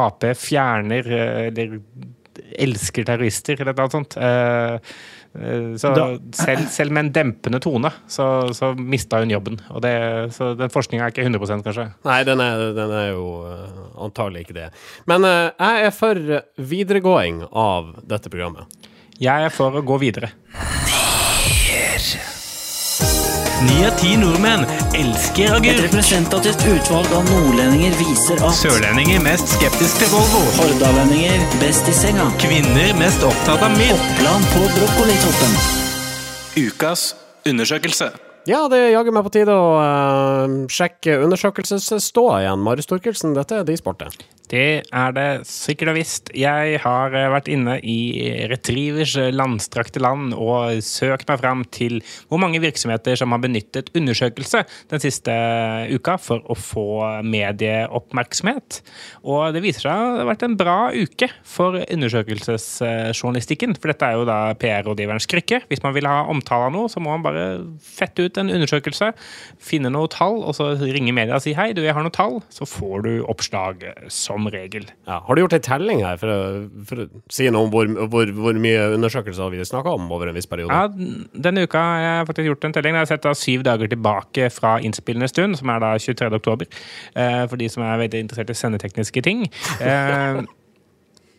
Ap 0.00 0.26
fjerner 0.40 1.12
eller 1.50 1.78
elsker 2.60 3.06
terrorister, 3.08 3.60
eller 3.60 3.76
noe 3.76 3.92
sånt. 3.92 4.16
Eh, 4.16 4.74
eh, 5.34 5.70
Så 5.80 5.92
selv, 6.36 6.66
selv 6.72 6.94
med 6.94 7.06
en 7.06 7.12
dempende 7.16 7.60
tone, 7.62 7.92
så, 8.10 8.26
så 8.56 8.72
mista 8.78 9.20
hun 9.22 9.32
jobben. 9.34 9.60
Og 9.70 9.82
det, 9.84 9.94
så 10.36 10.52
den 10.58 10.72
forskninga 10.72 11.06
er 11.08 11.14
ikke 11.14 11.26
100 11.26 11.64
kanskje. 11.66 11.88
Nei, 12.08 12.20
den 12.28 12.42
er, 12.44 12.66
den 12.76 12.94
er 13.02 13.08
jo 13.12 13.26
eh, 13.50 13.80
antagelig 14.06 14.46
ikke 14.46 14.58
det. 14.60 14.68
Men 15.10 15.26
jeg 15.26 15.86
er 15.86 15.94
for 15.94 16.20
videregåing 16.56 17.44
av 17.50 17.94
dette 18.08 18.32
programmet. 18.32 18.70
Jeg 19.20 19.50
er 19.50 19.52
for 19.52 19.76
å 19.76 19.84
gå 19.84 20.00
videre. 20.00 20.32
Ni 23.60 23.82
av 23.84 23.96
ti 24.00 24.14
nordmenn 24.16 24.62
elsker 24.96 25.58
Et 25.58 25.82
representativt 25.84 26.62
utvalg 26.64 27.12
av 27.16 27.26
nordlendinger 27.28 27.98
viser 27.98 28.40
at 28.46 28.56
Sørlendinger 28.56 29.20
mest 29.24 29.52
skeptisk 29.56 30.00
til 30.00 30.08
Volvo. 30.14 30.40
hordalendinger 30.56 31.44
best 31.60 31.90
i 31.90 31.96
senga. 31.96 32.30
Kvinner 32.40 32.96
mest 33.02 33.26
opptatt 33.26 33.60
av 33.68 33.76
mild. 33.76 34.00
Oppland 34.00 34.48
på 34.54 34.64
brokkolitoppen. 34.78 35.60
Ukas 36.64 37.14
undersøkelse. 37.44 38.12
Ja, 38.48 38.62
det 38.72 38.78
er 38.80 38.94
jaggu 38.94 39.12
meg 39.12 39.26
på 39.26 39.32
tide 39.34 39.52
å 39.52 39.72
uh, 39.76 40.54
sjekke 40.72 41.18
undersøkelsesståa 41.26 42.40
igjen. 42.40 42.62
Marius 42.64 42.88
Torkelsen, 42.88 43.34
dette 43.36 43.60
er 43.60 43.66
din 43.68 43.76
sport. 43.76 44.00
det. 44.00 44.82
Er 44.90 45.12
det 45.14 45.26
sikkert 45.46 45.92
og 45.92 45.98
visst. 45.98 46.30
Jeg 46.34 46.78
har 46.82 47.14
eh, 47.14 47.28
vært 47.30 47.50
inne 47.52 47.76
i 47.86 47.98
Retrievers 48.50 49.12
landstrakte 49.34 50.00
land 50.02 50.32
og 50.34 50.80
søkt 50.82 51.28
meg 51.28 51.38
fram 51.42 51.64
til 51.70 52.00
hvor 52.30 52.40
mange 52.42 52.58
virksomheter 52.62 53.18
som 53.20 53.30
har 53.30 53.42
benyttet 53.44 53.92
undersøkelse 53.94 54.64
den 54.90 55.04
siste 55.04 55.36
uka 55.92 56.16
for 56.18 56.42
å 56.50 56.56
få 56.58 56.86
medieoppmerksomhet. 57.22 58.80
Og 59.22 59.54
det 59.54 59.62
viser 59.62 59.86
seg 59.86 60.00
det 60.00 60.24
har 60.24 60.30
vært 60.32 60.46
en 60.48 60.58
bra 60.58 60.78
uke 60.96 61.30
for 61.46 61.78
undersøkelsesjournalistikken. 61.84 63.76
For 63.78 63.92
dette 63.92 64.08
er 64.08 64.18
jo 64.18 64.26
da 64.28 64.40
PR-rådgiverens 64.58 65.28
krykke. 65.30 65.62
Hvis 65.70 65.84
man 65.84 65.94
vil 65.94 66.08
ha 66.10 66.24
omtale 66.32 66.70
av 66.70 66.74
noe, 66.74 66.90
så 66.90 67.02
må 67.02 67.14
man 67.14 67.24
bare 67.28 67.46
fette 67.84 68.26
ut 68.26 68.29
en 68.38 68.52
undersøkelse, 68.52 69.10
finne 69.62 69.90
noe 69.92 70.10
tall, 70.12 70.40
og 70.44 70.54
så 70.58 70.72
ringe 70.80 71.14
media 71.16 71.38
og 71.38 71.44
si 71.44 71.54
hei, 71.56 71.70
du, 71.76 71.82
jeg 71.84 71.94
har 71.96 72.06
noe 72.06 72.14
tall. 72.14 72.38
Så 72.54 72.68
får 72.68 73.06
du 73.06 73.10
oppslag 73.30 73.84
eh, 73.88 74.06
som 74.12 74.46
regel. 74.52 74.86
Ja, 75.08 75.20
har 75.26 75.34
du 75.34 75.42
gjort 75.42 75.56
ei 75.56 75.62
telling 75.64 76.04
her 76.04 76.20
for 76.20 76.34
å, 76.34 76.38
for 76.88 77.04
å 77.04 77.08
si 77.32 77.48
noe 77.50 77.66
om 77.66 77.74
hvor, 77.74 77.90
hvor, 78.12 78.34
hvor 78.36 78.60
mye 78.60 78.86
undersøkelser 78.96 79.52
vi 79.54 79.64
snakker 79.66 79.98
om 79.98 80.10
over 80.12 80.30
en 80.30 80.38
viss 80.38 80.50
periode? 80.50 80.76
Ja, 80.76 80.86
denne 81.48 81.66
uka 81.66 81.82
har 81.82 82.04
jeg 82.04 82.30
faktisk 82.30 82.52
gjort 82.52 82.68
en 82.68 82.76
telling. 82.76 82.98
Jeg 82.98 83.06
har 83.06 83.12
sett 83.14 83.26
da 83.26 83.34
syv 83.38 83.66
dager 83.66 83.90
tilbake 83.90 84.50
fra 84.54 84.76
innspillende 84.84 85.30
stund, 85.30 85.58
som 85.60 85.72
er 85.72 85.82
da 85.82 85.94
23. 85.98 86.30
oktober. 86.40 86.70
Eh, 87.14 87.42
for 87.50 87.60
de 87.60 87.70
som 87.72 87.84
er 87.86 88.00
veldig 88.04 88.24
interessert 88.26 88.54
i 88.54 88.58
sendetekniske 88.60 89.26
ting. 89.26 89.46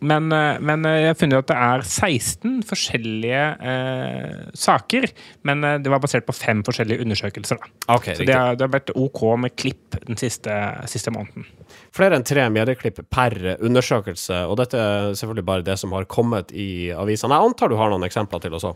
Men, 0.01 0.31
eh, 0.33 0.57
men 0.59 0.85
eh, 0.89 0.97
jeg 1.03 1.11
har 1.11 1.17
funnet 1.19 1.43
at 1.43 1.51
det 1.51 1.57
er 1.61 1.83
16 1.85 2.55
forskjellige 2.65 3.41
eh, 3.71 4.39
saker. 4.57 5.07
Men 5.47 5.63
eh, 5.67 5.77
det 5.83 5.93
var 5.93 6.01
basert 6.01 6.25
på 6.25 6.35
fem 6.35 6.63
forskjellige 6.65 7.05
undersøkelser. 7.05 7.61
Da. 7.61 7.71
Ok, 7.97 8.09
Så 8.17 8.25
det 8.25 8.37
har, 8.37 8.57
det 8.57 8.65
har 8.65 8.73
vært 8.73 8.93
OK 8.97 9.21
med 9.43 9.55
klipp 9.55 9.99
den 10.07 10.17
siste, 10.19 10.55
siste 10.89 11.13
måneden. 11.13 11.45
Flere 11.93 12.17
enn 12.17 12.25
tre 12.27 12.47
medieklipp 12.51 13.03
per 13.13 13.37
undersøkelse, 13.59 14.43
og 14.49 14.57
dette 14.59 14.79
er 14.79 15.13
selvfølgelig 15.19 15.47
bare 15.47 15.67
det 15.67 15.77
som 15.79 15.93
har 15.95 16.09
kommet 16.09 16.51
i 16.51 16.89
avisene. 16.95 17.37
Jeg 17.37 17.51
antar 17.51 17.71
du 17.71 17.77
har 17.79 17.93
noen 17.93 18.07
eksempler 18.07 18.41
til 18.43 18.57
også? 18.57 18.73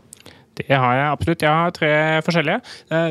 Det 0.56 0.70
har 0.70 0.96
jeg 0.96 1.10
absolutt. 1.10 1.44
Jeg 1.44 1.60
har 1.60 1.74
tre 1.76 1.92
forskjellige. 2.26 2.60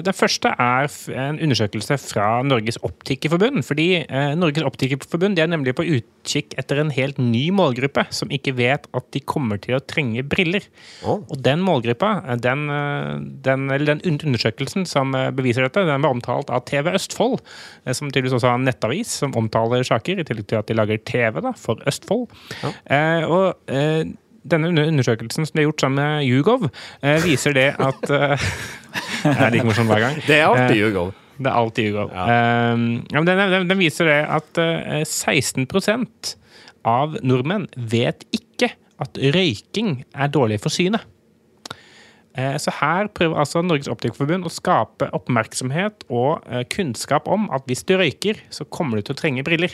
Den 0.05 0.17
første 0.17 0.51
er 0.51 0.89
en 1.25 1.39
undersøkelse 1.45 1.97
fra 2.01 2.29
Norges 2.45 2.79
Optikerforbund. 2.85 3.63
Fordi 3.65 3.87
eh, 4.03 4.33
Norges 4.37 4.65
Optikerforbund 4.65 5.39
er 5.39 5.49
nemlig 5.49 5.75
på 5.77 5.85
utkikk 5.97 6.55
etter 6.59 6.81
en 6.81 6.91
helt 6.93 7.19
ny 7.21 7.47
målgruppe 7.55 8.05
som 8.15 8.31
ikke 8.33 8.55
vet 8.57 8.87
at 8.95 9.07
de 9.15 9.21
kommer 9.21 9.59
til 9.61 9.77
å 9.77 9.83
trenge 9.83 10.25
briller. 10.27 10.65
Oh. 11.03 11.23
Og 11.31 11.39
den 11.45 11.63
målgruppa, 11.65 12.11
eh, 12.25 12.39
den, 12.41 12.67
eh, 12.73 13.13
den, 13.47 13.69
eller 13.69 13.93
den 13.93 14.03
undersøkelsen 14.15 14.87
som 14.89 15.15
eh, 15.17 15.31
beviser 15.35 15.67
dette, 15.67 15.85
den 15.87 16.05
var 16.05 16.15
omtalt 16.15 16.51
av 16.53 16.65
TV 16.69 16.93
Østfold, 16.95 17.41
eh, 17.85 17.95
som 17.95 18.11
tydeligvis 18.11 18.37
også 18.39 18.51
har 18.51 18.59
en 18.59 18.67
nettavis 18.69 19.15
som 19.23 19.35
omtaler 19.39 19.85
saker, 19.87 20.21
i 20.21 20.27
tillegg 20.27 20.49
til 20.51 20.61
at 20.61 20.69
de 20.69 20.77
lager 20.77 21.01
TV 21.07 21.41
da, 21.45 21.55
for 21.59 21.81
Østfold. 21.89 22.29
Eh, 22.63 23.25
og 23.25 23.71
eh, 23.71 24.05
denne 24.45 24.69
undersøkelsen 24.87 25.47
som 25.47 25.55
de 25.57 25.63
har 25.63 25.69
gjort 25.71 25.83
sammen 25.85 26.01
med 26.01 26.27
Yougov, 26.29 26.67
eh, 27.01 27.19
viser 27.25 27.55
det 27.57 27.67
at 27.81 28.09
eh, 28.13 28.47
Det 29.25 29.35
er 29.35 29.53
like 29.55 29.65
morsomt 29.67 29.89
hver 29.91 30.03
gang. 30.05 30.19
Det 30.27 30.37
er 30.37 30.45
alltid 30.47 30.83
Hugov. 30.85 31.13
Det 31.35 31.49
er 31.49 31.55
alltid 31.59 31.89
Yougov. 31.89 32.11
Eh, 32.13 32.85
ja, 33.11 33.19
men 33.21 33.27
den, 33.27 33.41
den, 33.55 33.67
den 33.73 33.81
viser 33.81 34.07
det 34.11 34.19
at 34.37 34.61
eh, 34.61 35.01
16% 35.07 36.35
av 36.85 37.17
nordmenn 37.25 37.65
vet 37.75 38.23
ikke 38.35 38.69
at 39.01 39.17
røyking 39.35 40.03
er 40.15 40.29
dårlig 40.31 40.61
for 40.63 40.71
synet. 40.71 41.03
Eh, 42.37 42.55
Så 42.61 42.71
her 42.79 43.09
prøver 43.15 43.39
altså 43.41 43.63
Norges 43.65 43.89
Optikerforbund 43.91 44.45
å 44.47 44.51
skape 44.53 45.09
oppmerksomhet 45.15 46.05
og 46.13 46.45
eh, 46.47 46.63
kunnskap 46.71 47.27
om 47.31 47.49
at 47.55 47.65
hvis 47.69 47.83
du 47.87 47.95
røyker, 47.99 48.39
så 48.53 48.67
kommer 48.67 48.99
du 49.01 49.07
til 49.09 49.15
å 49.17 49.19
trenge 49.19 49.43
briller. 49.47 49.73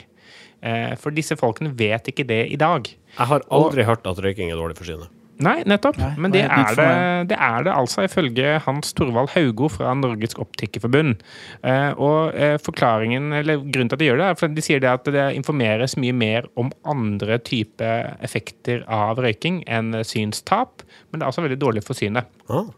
Eh, 0.62 0.94
For 1.02 1.14
disse 1.14 1.38
folkene 1.38 1.74
vet 1.78 2.10
ikke 2.12 2.26
det 2.30 2.44
i 2.54 2.60
dag. 2.62 2.88
Jeg 3.18 3.34
har 3.34 3.50
aldri 3.52 3.88
hørt 3.88 4.08
at 4.08 4.22
røyking 4.24 4.52
er 4.52 4.60
dårlig 4.60 4.78
for 4.80 4.88
synet. 4.88 5.12
Nei, 5.42 5.62
nettopp. 5.66 5.98
Nei, 5.98 6.12
Men 6.22 6.34
det 6.34 6.44
er 6.46 6.76
det, 6.78 6.88
det 7.32 7.38
er 7.42 7.66
det 7.66 7.74
altså, 7.74 8.04
ifølge 8.06 8.60
Hans 8.66 8.94
Torvald 8.98 9.32
Haugo 9.34 9.70
fra 9.74 9.94
Norges 9.98 10.38
Optikerforbund. 10.42 11.24
Eh, 11.66 11.90
og 11.98 12.36
eh, 12.38 12.58
forklaringen, 12.62 13.32
eller 13.40 13.64
grunnen 13.64 13.90
til 13.90 13.98
at 13.98 14.04
de 14.04 14.10
gjør 14.12 14.22
det, 14.22 14.28
er 14.28 14.38
for 14.38 14.54
de 14.54 14.66
sier 14.66 14.84
det 14.84 14.92
at 14.92 15.10
det 15.16 15.26
informeres 15.38 15.98
mye 16.02 16.14
mer 16.14 16.50
om 16.62 16.70
andre 16.86 17.40
typer 17.42 18.14
effekter 18.22 18.86
av 18.86 19.22
røyking 19.24 19.64
enn 19.66 20.04
synstap, 20.06 20.86
men 21.10 21.20
det 21.20 21.26
er 21.26 21.34
også 21.34 21.46
veldig 21.48 21.62
dårlig 21.64 21.86
for 21.88 21.98
synet. 21.98 22.30
Ah. 22.52 22.70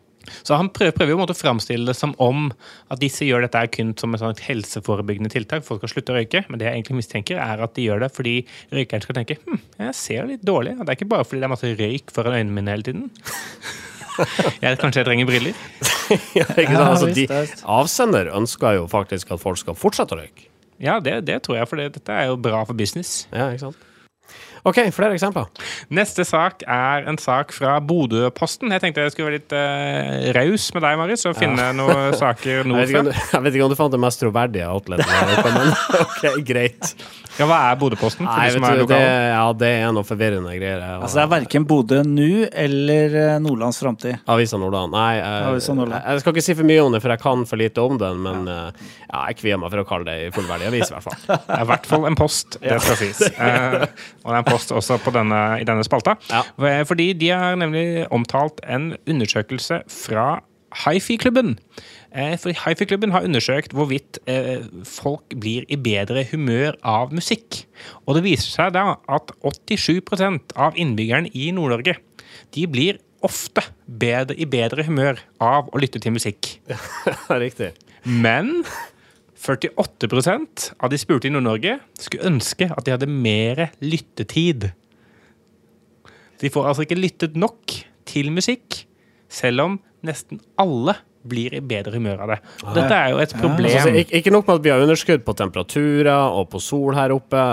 Så 0.43 0.55
han 0.55 0.69
prøver, 0.73 0.95
prøver 0.95 1.31
å 1.33 1.35
framstille 1.35 1.89
det 1.89 1.95
som 1.97 2.13
om 2.23 2.47
at 2.93 3.01
disse 3.01 3.25
gjør 3.27 3.45
dette 3.45 3.63
kun 3.73 3.93
som 3.99 4.15
et 4.15 4.23
sånt 4.23 4.43
helseforebyggende 4.45 5.31
tiltak. 5.33 5.65
Folk 5.67 5.81
skal 5.83 5.95
slutte 5.95 6.13
å 6.13 6.17
røyke. 6.19 6.43
Men 6.49 6.61
det 6.61 6.69
jeg 6.69 6.79
egentlig 6.79 6.99
mistenker, 7.01 7.41
er 7.43 7.63
at 7.63 7.75
de 7.75 7.87
gjør 7.87 8.05
det 8.05 8.11
fordi 8.15 8.35
røykeren 8.73 9.03
skal 9.03 9.17
tenke 9.19 9.39
hm, 9.43 9.59
jeg 9.81 9.97
ser 9.99 10.29
litt 10.29 10.45
dårlig. 10.47 10.77
Det 10.79 10.87
er 10.87 10.99
ikke 10.99 11.11
bare 11.11 11.27
fordi 11.27 11.43
det 11.43 11.49
er 11.49 11.55
masse 11.55 11.73
røyk 11.79 12.13
foran 12.15 12.39
øynene 12.39 12.57
mine 12.59 12.77
hele 12.77 12.87
tiden. 12.89 13.09
Jeg, 14.61 14.77
kanskje 14.77 15.01
jeg 15.01 15.07
trenger 15.07 15.25
briller. 15.25 15.55
Ja, 16.37 16.43
ikke 16.45 16.75
sant? 16.75 16.83
Altså, 16.85 17.07
de, 17.15 17.23
avsender 17.65 18.27
ønsker 18.37 18.75
jo 18.77 18.83
faktisk 18.91 19.31
at 19.33 19.41
folk 19.41 19.57
skal 19.57 19.73
fortsette 19.73 20.13
å 20.13 20.19
røyke. 20.19 20.45
Ja, 20.83 20.99
det, 21.01 21.15
det 21.25 21.39
tror 21.47 21.57
jeg, 21.57 21.69
for 21.71 21.81
det, 21.81 21.87
dette 21.95 22.13
er 22.13 22.27
jo 22.29 22.35
bra 22.37 22.59
for 22.67 22.77
business. 22.77 23.23
Ja, 23.33 23.47
ikke 23.49 23.71
sant? 23.71 23.87
OK, 24.63 24.77
flere 24.95 25.11
eksempler. 25.17 25.49
Neste 25.91 26.23
sak 26.23 26.61
er 26.63 27.03
en 27.11 27.17
sak 27.19 27.51
fra 27.51 27.73
Bodø-posten. 27.83 28.71
Jeg 28.71 28.79
tenkte 28.83 29.03
jeg 29.03 29.11
skulle 29.11 29.27
være 29.27 29.39
litt 29.41 29.55
uh, 29.57 30.29
raus 30.37 30.69
med 30.77 30.85
deg, 30.85 30.99
Marius, 31.01 31.25
og 31.27 31.35
finne 31.35 31.65
noen 31.75 32.15
saker 32.21 32.61
Jeg 32.61 32.69
vet, 32.69 32.93
ikke 32.93 33.01
om, 33.01 33.09
nordfra. 33.09 33.27
du- 33.27 33.35
jeg 33.35 33.43
vet 33.47 33.57
ikke 33.59 33.67
om 33.67 33.73
du 33.73 33.79
fant 33.81 33.91
det 33.97 33.99
mest 34.05 34.23
troverdige 34.23 34.69
outletet, 34.71 35.51
men 35.51 35.75
OK, 36.05 36.23
greit. 36.47 36.93
Ja, 37.39 37.47
hva 37.49 37.57
er 37.71 37.77
Bodø-posten? 37.81 38.27
Nei, 38.27 38.45
de 38.45 38.53
som 38.55 38.65
vet 38.65 38.75
er 38.75 38.81
du, 38.83 38.91
det, 38.91 38.99
ja, 39.33 39.45
det 39.57 39.69
er 39.79 39.93
noe 39.95 40.05
forvirrende 40.05 40.51
greier. 40.53 40.83
Og, 40.99 41.05
Altså, 41.07 41.17
det 41.17 41.23
er 41.23 41.31
verken 41.31 41.65
Bodø 41.69 42.01
nå 42.05 42.27
eller 42.63 43.15
eh, 43.23 43.37
Nordlands 43.41 43.79
framtid. 43.81 44.19
Avisa 44.29 44.59
Nordland. 44.61 44.93
Nei, 44.93 45.15
jeg, 45.17 45.47
Avisa 45.49 45.75
Nordland. 45.77 46.05
jeg, 46.05 46.23
skal 46.23 46.35
ikke 46.35 46.45
si 46.45 46.55
for 46.59 46.69
mye 46.69 46.83
om 46.83 46.93
det, 46.93 47.01
for 47.03 47.13
jeg 47.15 47.23
kan 47.23 47.45
for 47.49 47.61
lite 47.61 47.85
om 47.87 47.97
den. 48.01 48.21
Men 48.27 48.45
ja. 48.51 48.59
ja, 49.09 49.23
jeg 49.31 49.39
kvier 49.41 49.59
meg 49.61 49.73
for 49.73 49.81
å 49.81 49.87
kalle 49.89 50.07
det 50.09 50.29
en 50.29 50.37
fullverdig 50.37 50.69
avis, 50.69 50.91
i 50.91 50.97
hvert 50.97 51.07
fall. 51.09 51.19
Det 51.43 51.57
er 51.57 51.65
i 51.65 51.69
hvert 51.73 51.89
fall 51.89 52.07
en 52.07 52.17
post, 52.17 52.57
det 52.61 52.79
skal 52.85 52.99
sies. 53.01 53.25
Eh, 53.43 53.73
og 54.23 54.29
det 54.29 54.35
er 54.37 54.39
en 54.39 54.47
post 54.47 54.71
også 54.71 54.99
på 55.03 55.11
denne, 55.15 55.39
i 55.59 55.65
denne 55.67 55.83
spalta. 55.85 56.13
Ja. 56.29 56.43
Fordi 56.87 57.09
de 57.17 57.29
har 57.33 57.57
nemlig 57.59 58.05
omtalt 58.13 58.61
en 58.63 58.93
undersøkelse 59.09 59.81
fra 59.91 60.27
Hifi-klubben. 60.83 61.57
Eh, 62.13 62.35
for 62.37 62.53
Hifi-klubben 62.53 63.11
har 63.11 63.25
undersøkt 63.25 63.73
hvorvidt 63.73 64.19
eh, 64.29 64.61
folk 64.85 65.33
blir 65.41 65.65
i 65.65 65.79
bedre 65.81 66.21
humør 66.29 66.75
av 66.85 67.13
musikk. 67.15 67.63
Og 68.05 68.19
det 68.19 68.25
viser 68.27 68.51
seg 68.53 68.75
da 68.75 68.99
at 69.09 69.33
87% 69.41 70.53
av 70.53 70.77
innbyggerne 70.77 71.31
i 71.33 71.49
Nord-Norge 71.55 71.97
de 72.53 72.65
blir 72.69 72.99
ofte 73.25 73.63
bedre, 73.87 74.35
i 74.37 74.45
bedre 74.45 74.85
humør 74.85 75.23
av 75.41 75.71
å 75.73 75.81
lytte 75.81 76.01
til 76.03 76.13
musikk. 76.13 76.59
Riktig. 77.43 77.71
Men 78.05 78.61
48% 79.39 80.67
av 80.77 80.91
de 80.93 80.99
spurte 81.01 81.29
i 81.29 81.33
Nord-Norge 81.33 81.79
skulle 81.97 82.29
ønske 82.29 82.67
at 82.69 82.85
de 82.85 82.93
hadde 82.93 83.09
mer 83.09 83.71
lyttetid. 83.81 84.69
De 86.43 86.53
får 86.53 86.69
altså 86.69 86.85
ikke 86.85 86.99
lyttet 86.99 87.39
nok 87.39 87.73
til 88.05 88.29
musikk, 88.35 88.83
selv 89.33 89.65
om 89.65 89.79
nesten 90.05 90.43
alle 90.61 90.99
blir 91.27 91.55
i 91.55 91.61
bedre 91.63 91.95
humør 91.97 92.23
av 92.25 92.33
det. 92.33 92.39
Og 92.63 92.77
dette 92.77 92.95
er 92.97 93.13
jo 93.13 93.21
et 93.23 93.35
problem. 93.39 93.69
Altså, 93.69 93.93
ikke, 94.03 94.19
ikke 94.19 94.33
nok 94.33 94.47
med 94.49 94.59
at 94.59 94.65
vi 94.65 94.73
har 94.73 94.83
underskudd 94.83 95.25
på 95.27 95.35
temperaturer 95.39 96.37
og 96.39 96.49
på 96.51 96.61
sol 96.63 96.97
her 96.97 97.13
oppe. 97.15 97.43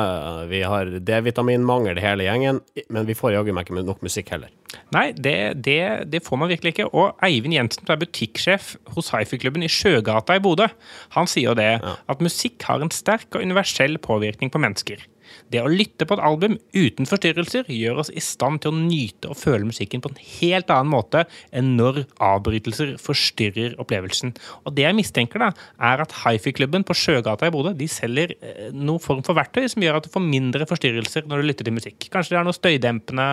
Vi 0.50 0.62
har 0.66 0.90
D-vitaminmangel 1.10 2.00
hele 2.02 2.26
gjengen, 2.26 2.62
men 2.90 3.08
vi 3.08 3.16
får 3.18 3.36
jaggu 3.36 3.54
meg 3.56 3.68
ikke 3.68 3.84
nok 3.86 4.02
musikk 4.06 4.32
heller. 4.34 4.50
Nei, 4.94 5.10
det, 5.14 5.36
det, 5.66 5.80
det 6.10 6.22
får 6.26 6.38
man 6.40 6.50
virkelig 6.50 6.74
ikke. 6.74 6.88
Og 6.94 7.18
Eivind 7.26 7.56
Jensen, 7.56 7.86
som 7.86 7.94
er 7.94 8.02
butikksjef 8.02 8.74
hos 8.94 9.10
hifi-klubben 9.14 9.66
i 9.66 9.70
Sjøgata 9.70 10.38
i 10.38 10.42
Bodø, 10.42 10.68
han 11.16 11.30
sier 11.30 11.50
jo 11.50 11.58
det 11.58 11.72
at 11.82 12.24
musikk 12.24 12.66
har 12.68 12.82
en 12.82 12.92
sterk 12.94 13.28
og 13.34 13.46
universell 13.46 13.98
påvirkning 14.02 14.52
på 14.52 14.62
mennesker. 14.62 15.02
Det 15.52 15.62
å 15.62 15.70
lytte 15.70 16.06
på 16.06 16.16
et 16.16 16.24
album 16.24 16.56
uten 16.74 17.08
forstyrrelser 17.08 17.68
gjør 17.70 18.02
oss 18.04 18.12
i 18.14 18.22
stand 18.24 18.62
til 18.62 18.72
å 18.72 18.78
nyte 18.78 19.30
og 19.32 19.38
føle 19.40 19.68
musikken 19.68 20.02
på 20.02 20.12
en 20.12 20.20
helt 20.40 20.72
annen 20.72 20.92
måte 20.92 21.24
enn 21.56 21.74
når 21.78 22.02
avbrytelser 22.22 22.96
forstyrrer 23.02 23.76
opplevelsen. 23.82 24.34
Og 24.64 24.74
det 24.76 24.86
jeg 24.86 24.98
mistenker, 24.98 25.42
da, 25.42 25.52
er 25.90 26.04
at 26.04 26.16
hifi-klubben 26.22 26.86
på 26.86 26.96
Sjøgata 26.96 27.48
i 27.48 27.54
Bodø 27.54 27.74
de 27.76 27.88
selger 27.90 28.34
eh, 28.38 28.68
noen 28.74 29.02
form 29.02 29.24
for 29.26 29.38
verktøy 29.38 29.66
som 29.70 29.84
gjør 29.84 30.00
at 30.00 30.08
du 30.08 30.12
får 30.14 30.26
mindre 30.26 30.68
forstyrrelser 30.70 31.28
når 31.30 31.40
du 31.40 31.50
lytter 31.50 31.68
til 31.68 31.76
musikk. 31.76 32.10
Kanskje 32.12 32.34
de 32.34 32.40
har 32.40 32.48
noe 32.48 32.56
støydempende 32.56 33.30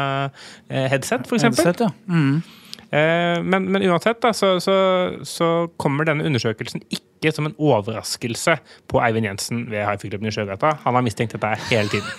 eh, 0.70 0.88
headset, 0.94 1.28
f.eks. 1.28 1.50
Headset, 1.50 1.86
ja. 1.88 1.92
Mm. 2.08 2.42
Eh, 2.92 3.44
men, 3.44 3.72
men 3.72 3.84
uansett 3.90 4.22
da, 4.24 4.34
så, 4.34 4.60
så, 4.64 4.76
så 5.28 5.48
kommer 5.82 6.06
denne 6.08 6.24
undersøkelsen 6.28 6.82
ikke 6.88 7.32
som 7.34 7.46
en 7.50 7.56
overraskelse 7.58 8.58
på 8.88 9.02
Eivind 9.04 9.26
Jensen 9.28 9.66
ved 9.72 9.84
Hifi-klubben 9.88 10.30
i 10.30 10.34
Sjøgata. 10.34 10.70
Han 10.86 10.96
har 10.96 11.04
mistenkt 11.06 11.34
dette 11.36 11.50
hele 11.72 11.90
tiden. 11.92 12.08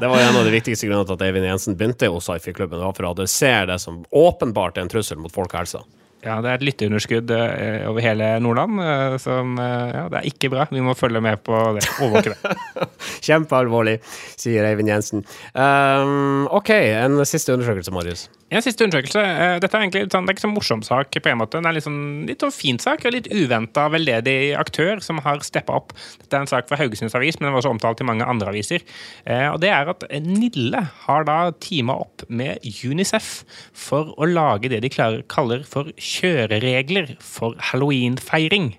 Det 0.00 0.08
var 0.10 0.18
en 0.20 0.36
av 0.36 0.44
de 0.44 0.52
viktigste 0.54 0.86
grunnene 0.86 1.06
til 1.08 1.16
at 1.16 1.26
Eivind 1.26 1.46
Jensen 1.48 1.78
begynte 1.80 2.10
hos. 2.12 2.26
Det 2.30 2.54
var 2.60 2.94
for 2.94 3.04
å 3.08 3.12
adressere 3.16 3.66
det 3.72 3.78
som 3.82 3.94
åpenbart 4.14 4.78
er 4.78 4.82
en 4.86 4.92
trussel 4.92 5.18
mot 5.22 5.34
folkehelsa. 5.34 5.80
Ja, 6.24 6.38
Det 6.40 6.48
er 6.48 6.54
et 6.56 6.64
lytteunderskudd 6.64 7.28
eh, 7.36 7.82
over 7.88 8.00
hele 8.00 8.30
Nordland. 8.40 8.80
eh, 8.80 9.16
som, 9.20 9.58
ja, 9.60 10.06
Det 10.08 10.20
er 10.20 10.28
ikke 10.30 10.48
bra. 10.54 10.64
Vi 10.70 10.80
må 10.80 10.94
følge 10.96 11.20
med 11.20 11.42
på 11.44 11.52
det. 11.76 11.84
Overvåke 12.00 12.32
det. 12.32 12.38
Kjempealvorlig, 13.26 13.98
sier 14.40 14.64
Eivind 14.64 14.88
Jensen. 14.88 15.20
Um, 15.52 16.48
OK, 16.48 16.70
en 16.72 17.20
siste 17.28 17.52
undersøkelse, 17.52 17.92
Marius. 17.92 18.24
En 18.52 18.62
siste 18.62 18.84
undersøkelse. 18.84 19.20
eh, 19.24 19.58
Dette 19.58 19.74
er 19.74 19.80
egentlig 19.86 20.02
sånn, 20.12 20.26
det 20.26 20.30
er 20.30 20.36
ikke 20.36 20.44
sånn 20.44 20.54
morsom 20.54 20.82
sak. 20.84 21.10
på 21.10 21.30
en 21.30 21.38
måte. 21.38 21.60
Det 21.62 21.66
er 21.66 21.72
litt 21.72 21.84
sånn, 21.84 22.26
litt 22.28 22.40
sånn 22.40 22.52
fin 22.52 22.78
sak, 22.78 23.04
og 23.04 23.12
litt 23.12 23.26
uventa 23.32 23.88
veldedig 23.90 24.54
aktør 24.56 25.00
som 25.02 25.18
har 25.24 25.38
steppa 25.40 25.74
opp. 25.74 25.92
Dette 26.20 26.34
er 26.36 26.40
en 26.40 26.46
sak 26.46 26.68
fra 26.68 26.76
Haugesunds 26.76 27.14
Avis, 27.14 27.40
men 27.40 27.48
den 27.48 27.54
var 27.54 27.62
også 27.62 27.72
omtalt 27.72 28.00
i 28.00 28.04
mange 28.04 28.22
andre 28.28 28.48
aviser. 28.52 28.82
Eh, 29.26 29.48
og 29.50 29.60
det 29.60 29.70
er 29.70 29.88
at 29.88 30.04
Nille 30.22 30.82
har 31.06 31.24
da 31.24 31.50
teama 31.52 31.96
opp 32.04 32.22
med 32.28 32.58
Unicef 32.84 33.44
for 33.72 34.14
å 34.18 34.28
lage 34.28 34.68
det 34.68 34.82
de 34.82 34.88
klarer, 34.92 35.22
kaller 35.26 35.64
for 35.64 35.84
kjøreregler 35.96 37.16
for 37.20 37.54
halloweenfeiring. 37.72 38.74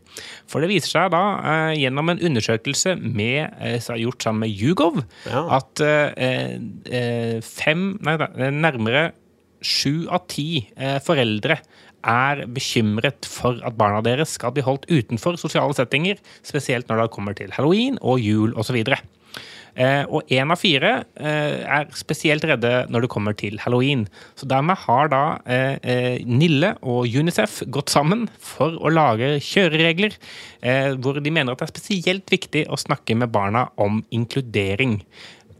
For 0.47 0.61
det 0.61 0.69
viser 0.69 0.93
seg 0.93 1.11
da, 1.11 1.23
eh, 1.41 1.75
gjennom 1.81 2.09
en 2.11 2.19
undersøkelse 2.19 2.95
med, 3.01 3.51
eh, 3.59 3.79
gjort 3.79 4.21
sammen 4.21 4.39
med 4.39 4.49
Yougov, 4.55 5.03
Ja. 5.25 5.57
at 5.57 5.75
fem, 7.43 7.99
nei, 8.01 8.17
nærmere 8.51 9.11
sju 9.65 10.05
av 10.13 10.27
ti 10.31 10.65
eh, 10.77 10.99
foreldre 11.03 11.59
er 12.05 12.45
bekymret 12.53 13.25
for 13.29 13.59
at 13.65 13.77
barna 13.79 14.03
deres 14.05 14.35
skal 14.37 14.53
bli 14.53 14.63
holdt 14.65 14.85
utenfor 14.91 15.39
sosiale 15.41 15.73
settinger, 15.77 16.21
spesielt 16.45 16.89
når 16.89 17.03
det 17.05 17.13
kommer 17.15 17.37
til 17.37 17.53
halloween 17.55 17.97
og 18.01 18.21
jul 18.21 18.53
osv. 18.59 18.83
Eh, 19.75 20.05
og 20.07 20.29
én 20.31 20.51
av 20.53 20.59
fire 20.61 20.91
eh, 21.19 21.63
er 21.67 21.89
spesielt 21.99 22.45
redde 22.47 22.85
når 22.87 23.03
det 23.03 23.11
kommer 23.11 23.35
til 23.35 23.57
halloween. 23.59 24.05
Så 24.39 24.47
dermed 24.47 24.79
har 24.85 25.09
da 25.11 25.23
eh, 25.43 25.75
eh, 25.83 26.21
Nille 26.23 26.75
og 26.79 27.11
Unicef 27.11 27.59
gått 27.67 27.91
sammen 27.91 28.29
for 28.39 28.77
å 28.79 28.93
lage 28.93 29.35
kjøreregler 29.43 30.15
eh, 30.63 30.93
hvor 30.95 31.19
de 31.19 31.33
mener 31.33 31.51
at 31.51 31.59
det 31.59 31.67
er 31.67 31.75
spesielt 31.75 32.31
viktig 32.31 32.69
å 32.71 32.79
snakke 32.79 33.19
med 33.19 33.33
barna 33.35 33.67
om 33.75 33.99
inkludering. 34.15 35.01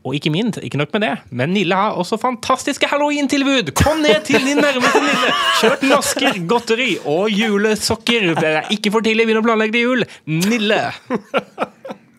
Og 0.06 0.14
ikke 0.14 0.30
minst, 0.30 0.60
ikke 0.62 0.78
nok 0.78 0.92
med 0.94 1.02
det, 1.02 1.14
men 1.34 1.50
Nille 1.56 1.78
har 1.78 1.96
også 1.98 2.20
fantastiske 2.22 2.86
halloween-tilbud! 2.92 3.72
Kom 3.80 4.04
ned 4.04 4.22
til 4.28 4.44
din 4.46 4.62
nærmeste 4.62 5.02
Nille! 5.02 5.32
Kjørt 5.62 5.86
masker, 5.90 6.38
godteri 6.46 6.92
og 7.10 7.32
julesokker. 7.34 8.36
Det 8.38 8.52
er 8.62 8.70
ikke 8.76 8.94
for 8.94 9.06
tidlig 9.06 9.26
å 9.26 9.32
begynne 9.32 9.42
å 9.42 9.48
planlegge 9.48 9.74
til 9.80 9.88
jul. 9.88 10.06
Nille! 10.30 10.84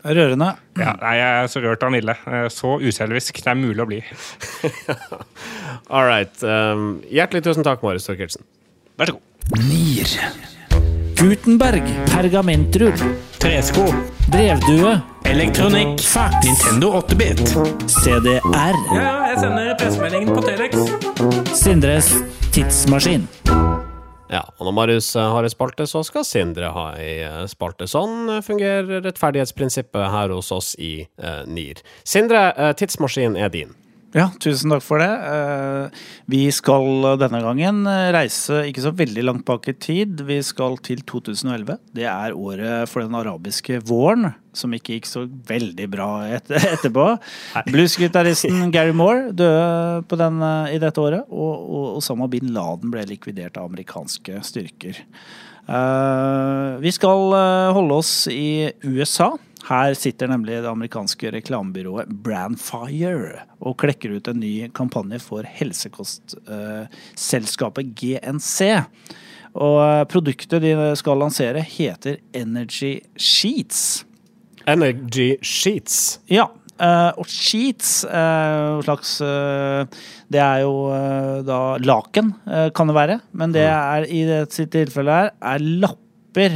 Rørende. 0.06 0.50
Ja, 0.78 0.96
nei, 1.00 1.14
jeg 1.18 1.30
er 1.44 1.48
så 1.50 1.62
rørt 1.62 1.86
av 1.86 1.94
Nille. 1.94 2.18
Så 2.54 2.76
uselvisk 2.82 3.38
det 3.42 3.54
er 3.54 3.58
mulig 3.58 3.82
å 3.82 3.88
bli. 3.90 4.02
All 5.94 6.06
right. 6.10 6.34
Um, 6.42 7.00
hjertelig 7.10 7.46
tusen 7.46 7.66
takk, 7.66 7.86
Marius 7.86 8.10
Thorkildsen. 8.10 8.46
Vær 8.98 9.14
så 9.14 9.18
god. 9.18 9.64
Nier. 9.70 10.54
Gutenberg. 11.16 11.82
Pergamentrull. 12.06 12.92
Tresko. 13.38 13.94
Brevdue. 14.32 15.00
Elektronikk. 15.24 16.00
Fax. 16.00 16.34
Nintendo 16.44 16.92
8-bit. 16.92 17.40
CDR. 17.86 18.76
Ja, 18.94 19.14
jeg 19.30 19.38
sender 19.40 19.74
pressemeldingen 19.80 20.34
på 20.34 20.42
Telex. 20.44 20.76
Sindres 21.56 22.10
tidsmaskin. 22.52 23.24
Ja, 24.28 24.42
og 24.58 24.66
når 24.66 24.74
Marius 24.74 25.08
eh, 25.16 25.22
har 25.32 25.46
ei 25.46 25.52
spalte, 25.52 25.86
så 25.86 26.02
skal 26.04 26.26
Sindre 26.26 26.72
ha 26.74 26.86
ei 26.98 27.20
eh, 27.24 27.42
spalte. 27.48 27.86
Sånn 27.88 28.26
eh, 28.34 28.42
fungerer 28.44 29.00
rettferdighetsprinsippet 29.06 30.10
her 30.12 30.34
hos 30.34 30.52
oss 30.52 30.74
i 30.82 31.06
eh, 31.06 31.42
NIR. 31.46 31.80
Sindre, 32.04 32.48
tidsmaskinen 32.76 33.38
er 33.38 33.54
din. 33.54 33.72
Ja, 34.16 34.30
tusen 34.40 34.72
takk 34.72 34.80
for 34.80 35.02
det. 35.02 35.10
Eh, 35.12 36.04
Vi 36.32 36.46
skal 36.54 37.04
denne 37.20 37.42
gangen 37.44 37.82
reise 38.14 38.62
ikke 38.70 38.80
så 38.86 38.92
veldig 38.96 39.24
langt 39.26 39.44
bak 39.44 39.66
i 39.68 39.74
tid. 39.76 40.22
Vi 40.24 40.38
skal 40.46 40.78
til 40.80 41.02
2011. 41.04 41.76
Det 41.92 42.06
er 42.08 42.32
året 42.32 42.88
for 42.88 43.04
den 43.04 43.14
arabiske 43.18 43.76
våren, 43.84 44.30
som 44.56 44.72
ikke 44.72 44.96
gikk 44.96 45.10
så 45.10 45.26
veldig 45.28 45.88
bra 45.92 46.08
et 46.38 46.48
etterpå. 46.74 47.04
Bluesgitaristen 47.68 48.70
Gary 48.72 48.96
Moore 48.96 49.34
døde 49.36 50.00
på 50.08 50.16
den, 50.22 50.40
eh, 50.48 50.76
i 50.78 50.80
dette 50.80 51.02
året, 51.02 51.28
og, 51.28 51.66
og 51.68 51.98
Osama 52.00 52.30
bin 52.32 52.54
Laden 52.56 52.94
ble 52.94 53.04
likvidert 53.12 53.60
av 53.60 53.68
amerikanske 53.68 54.40
styrker. 54.48 55.02
Eh, 55.68 56.72
vi 56.80 56.94
skal 56.94 57.36
holde 57.76 58.00
oss 58.00 58.14
i 58.32 58.70
USA. 58.86 59.34
Her 59.66 59.96
sitter 59.98 60.28
nemlig 60.30 60.60
det 60.62 60.68
amerikanske 60.70 61.32
reklamebyrået 61.34 62.06
Brandfire 62.22 63.40
og 63.58 63.74
klekker 63.82 64.14
ut 64.14 64.28
en 64.30 64.38
ny 64.38 64.70
kampanje 64.76 65.18
for 65.24 65.42
helsekostselskapet 65.58 67.88
GNC. 67.98 68.58
Og 69.56 69.80
eh, 69.82 70.04
produktet 70.12 70.62
de 70.62 70.70
skal 71.00 71.18
lansere, 71.18 71.60
heter 71.66 72.16
Energy 72.36 73.00
Sheets. 73.18 74.04
Energy 74.68 75.34
Sheets. 75.42 76.20
Ja. 76.30 76.46
eh, 76.78 77.10
og 77.16 77.26
sheets, 77.26 78.04
uh, 78.04 78.82
slags 78.84 79.20
eh, 79.24 79.86
Det 80.28 80.40
er 80.42 80.60
jo 80.62 80.90
eh, 80.92 81.42
da 81.46 81.76
laken, 81.80 82.34
eh, 82.46 82.68
kan 82.76 82.86
det 82.90 82.94
være. 82.98 83.20
Men 83.32 83.52
det 83.54 83.64
er 83.66 84.04
i 84.10 84.24
dette 84.28 84.66
tilfellet 84.70 85.14
her 85.14 85.30
er 85.40 85.58
lapper 85.64 86.05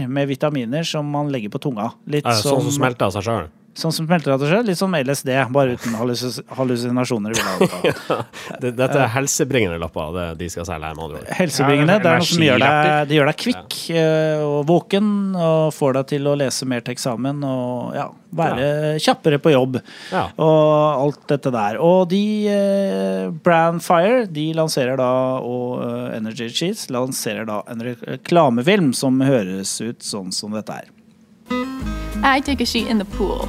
med 0.08 0.28
vitaminer 0.28 0.82
som 0.86 1.08
man 1.10 1.30
legger 1.32 1.50
på 1.50 1.58
tunga. 1.58 1.90
Litt 2.06 2.26
Eh, 2.26 2.32
sånn 2.32 2.60
som 2.62 2.70
smelter 2.70 3.06
av 3.08 3.12
seg 3.16 3.24
sjøl. 3.24 3.48
Sånn 3.78 3.92
som 3.94 4.06
smelter 4.06 4.34
selv, 4.42 4.66
litt 4.66 4.78
som 4.78 4.94
LSD, 4.98 5.30
bare 5.54 5.76
uten 5.78 5.94
hallusinasjoner. 5.94 7.36
ja. 7.86 8.16
Dette 8.58 8.88
er 8.90 9.12
helsebringende 9.14 9.78
lapper, 9.78 10.10
det 10.16 10.24
de 10.40 10.48
skal 10.50 10.66
selge 10.66 10.88
her, 10.88 10.96
med 10.98 11.04
andre 11.06 11.20
ord. 11.20 11.28
Helsebringende. 11.38 11.94
Ja, 11.94 12.02
det 12.02 12.10
er 12.10 12.24
noe 12.24 12.30
som 12.30 12.44
gjør 12.44 12.64
deg, 12.64 12.88
det 13.06 13.16
gjør 13.16 13.30
deg 13.30 13.38
kvikk 13.44 13.76
ja. 13.94 14.08
og 14.42 14.58
våken, 14.68 15.12
og 15.38 15.70
får 15.76 15.94
deg 16.00 16.10
til 16.16 16.26
å 16.26 16.34
lese 16.40 16.68
mer 16.72 16.82
til 16.82 16.96
eksamen 16.96 17.46
og 17.46 17.94
ja, 17.94 18.08
være 18.42 18.66
kjappere 19.06 19.38
på 19.42 19.54
jobb. 19.54 19.78
Ja. 20.10 20.26
Og 20.34 21.06
alt 21.06 21.22
dette 21.30 21.54
der. 21.54 21.78
Og 21.78 22.10
de, 22.10 22.24
eh, 22.50 23.30
Brandfire, 23.46 24.26
de 24.34 24.50
lanserer 24.58 24.98
da, 24.98 25.12
og 25.46 25.86
eh, 25.86 26.18
Energy 26.18 26.50
Cheese 26.50 26.90
lanserer 26.90 27.46
da 27.46 27.62
en 27.70 27.86
reklamefilm 27.86 28.92
som 28.98 29.22
høres 29.22 29.78
ut 29.78 30.02
sånn 30.02 30.34
som 30.34 30.58
dette 30.58 30.82
her. 30.82 31.99
I 32.22 32.40
take 32.40 32.60
a 32.60 32.66
sheet 32.66 32.86
in 32.88 32.98
the 32.98 33.04
pool. 33.04 33.48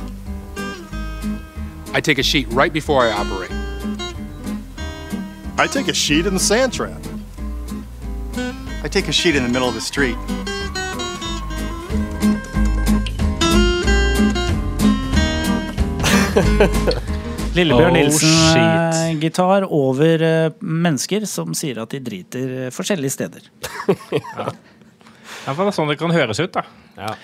I 1.93 1.99
take 2.01 2.19
a 2.19 2.23
sheet 2.23 2.47
right 2.51 2.71
before 2.71 3.05
I 3.05 3.11
operate. 3.11 3.51
I 5.57 5.67
take 5.67 5.87
a 5.89 5.93
sheet 5.93 6.25
in 6.25 6.33
the 6.33 6.39
sand 6.39 6.73
trap. 6.73 7.01
I 8.83 8.87
take 8.87 9.07
a 9.07 9.11
sheet 9.11 9.35
in 9.35 9.43
the 9.43 9.49
middle 9.49 9.67
of 9.67 9.75
the 9.75 9.81
street. 9.81 10.17
Lillebjørn 17.55 17.91
Oh, 17.91 17.95
Nilsen, 17.95 18.29
shit. 18.29 18.57
eh, 18.57 19.19
gitar 19.19 19.63
over 19.67 20.21
eh, 20.23 20.51
mennesker 20.61 21.25
som 21.27 21.53
sier 21.57 21.81
at 21.83 21.91
de 21.91 21.99
driter 22.03 22.53
eh, 22.67 22.71
forskjellige 22.73 23.11
steder. 23.17 23.41
Ja, 25.41 25.55
for 25.57 25.65
det 25.65 25.71
er 25.71 25.73
sånn 25.73 25.89
det 25.89 25.95
kan 25.97 26.11
høres 26.13 26.37
ut, 26.37 26.51
da. 26.53 26.61
Ja. 27.01 27.15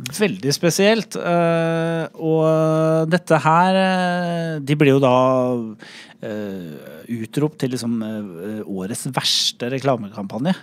Veldig 0.00 0.52
spesielt. 0.56 1.16
eh, 1.16 2.04
og 2.16 3.10
dette 3.12 3.40
her 3.44 3.76
eh, 3.76 4.54
De 4.64 4.76
blir 4.78 4.94
jo 4.94 5.02
da 5.02 5.16
eh, 6.24 7.04
utropt 7.20 7.58
til 7.60 7.74
liksom 7.74 7.98
årets 8.64 9.08
verste 9.12 9.68
reklamekampanje. 9.74 10.54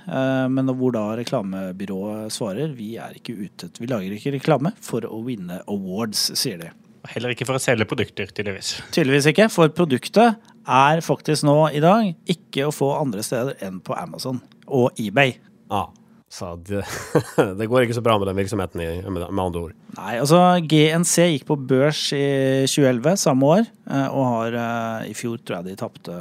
Men 0.54 0.74
hvor 0.80 0.96
da 0.96 1.06
reklamebyrået 1.20 2.34
svarer 2.34 2.74
vi 2.78 2.96
er 3.02 3.18
ikke 3.20 3.36
ute 3.36 3.70
Vi 3.78 3.90
lager 3.90 4.16
ikke 4.16 4.34
reklame 4.38 4.72
for 4.82 5.06
å 5.06 5.22
vinne 5.26 5.60
awards, 5.68 6.30
sier 6.40 6.62
de. 6.62 6.72
Heller 7.14 7.34
ikke 7.34 7.46
for 7.48 7.60
å 7.60 7.62
selge 7.62 7.88
produkter, 7.88 8.32
tydeligvis. 8.32 8.78
Tydeligvis 8.96 9.30
ikke, 9.32 9.50
for 9.54 9.72
produktet 9.76 10.40
er 10.68 11.04
faktisk 11.06 11.46
nå 11.48 11.60
i 11.76 11.84
dag 11.84 12.10
ikke 12.32 12.68
å 12.68 12.74
få 12.76 12.94
andre 12.98 13.24
steder 13.24 13.60
enn 13.64 13.80
på 13.84 13.96
Amazon 13.96 14.42
og 14.68 14.98
eBay. 15.00 15.38
Ja, 15.72 15.88
så 16.28 16.56
det, 16.60 16.84
det 17.60 17.68
går 17.72 17.86
ikke 17.86 17.96
så 17.96 18.04
bra 18.04 18.18
med 18.20 18.28
den 18.30 18.40
virksomheten, 18.40 18.82
i, 18.84 18.90
med 19.08 19.28
andre 19.32 19.68
ord. 19.70 19.78
Nei, 19.96 20.18
altså 20.20 20.42
GNC 20.60 21.30
gikk 21.34 21.48
på 21.48 21.60
børs 21.70 22.10
i 22.16 22.26
2011, 22.68 23.16
samme 23.24 23.54
år, 23.58 23.70
eh, 23.88 24.10
og 24.12 24.28
har 24.34 24.60
eh, 24.64 25.14
i 25.14 25.16
fjor 25.18 25.40
tror 25.40 25.62
jeg 25.62 25.72
de 25.72 25.80
tapte 25.80 26.20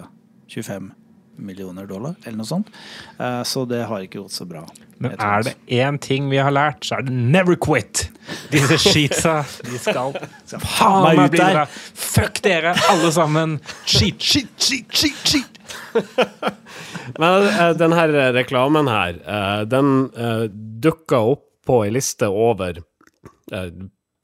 25 0.52 0.92
millioner 1.36 1.86
dollar, 1.86 2.14
eller 2.24 2.38
noe 2.40 2.48
sånt. 2.48 2.68
Eh, 3.18 3.42
Så 3.42 3.64
det 3.68 3.84
har 3.86 4.04
ikke 4.04 4.22
gått 4.24 4.32
så 4.36 4.46
bra. 4.48 4.64
Men 4.98 5.12
er 5.20 5.42
det 5.44 5.54
én 5.68 5.98
ting 6.00 6.30
vi 6.30 6.38
har 6.40 6.50
lært, 6.54 6.84
så 6.88 6.98
er 6.98 7.02
det 7.06 7.12
never 7.12 7.56
quit! 7.60 8.06
Disse 8.50 8.78
sheetsa, 8.80 9.42
de 9.66 9.78
skal 9.78 10.14
Skal 10.46 10.62
faen 10.64 11.02
meg 11.04 11.20
ut 11.26 11.36
der. 11.36 11.64
Fuck 11.94 12.40
dere, 12.46 12.72
alle 12.90 13.12
sammen! 13.12 13.58
Cheat, 13.84 14.18
cheat, 14.18 14.48
cheat, 14.56 14.88
cheat, 14.90 15.20
cheat! 15.24 15.60
Men 17.20 17.42
uh, 17.50 17.72
den 17.76 17.92
her 17.92 18.08
reklamen 18.34 18.88
her, 18.90 19.20
eh, 19.26 19.60
den 19.68 20.08
dukka 20.82 21.20
opp 21.34 21.44
på 21.66 21.80
ei 21.84 21.90
liste 21.90 22.28
over 22.30 22.78
eh, 23.52 23.70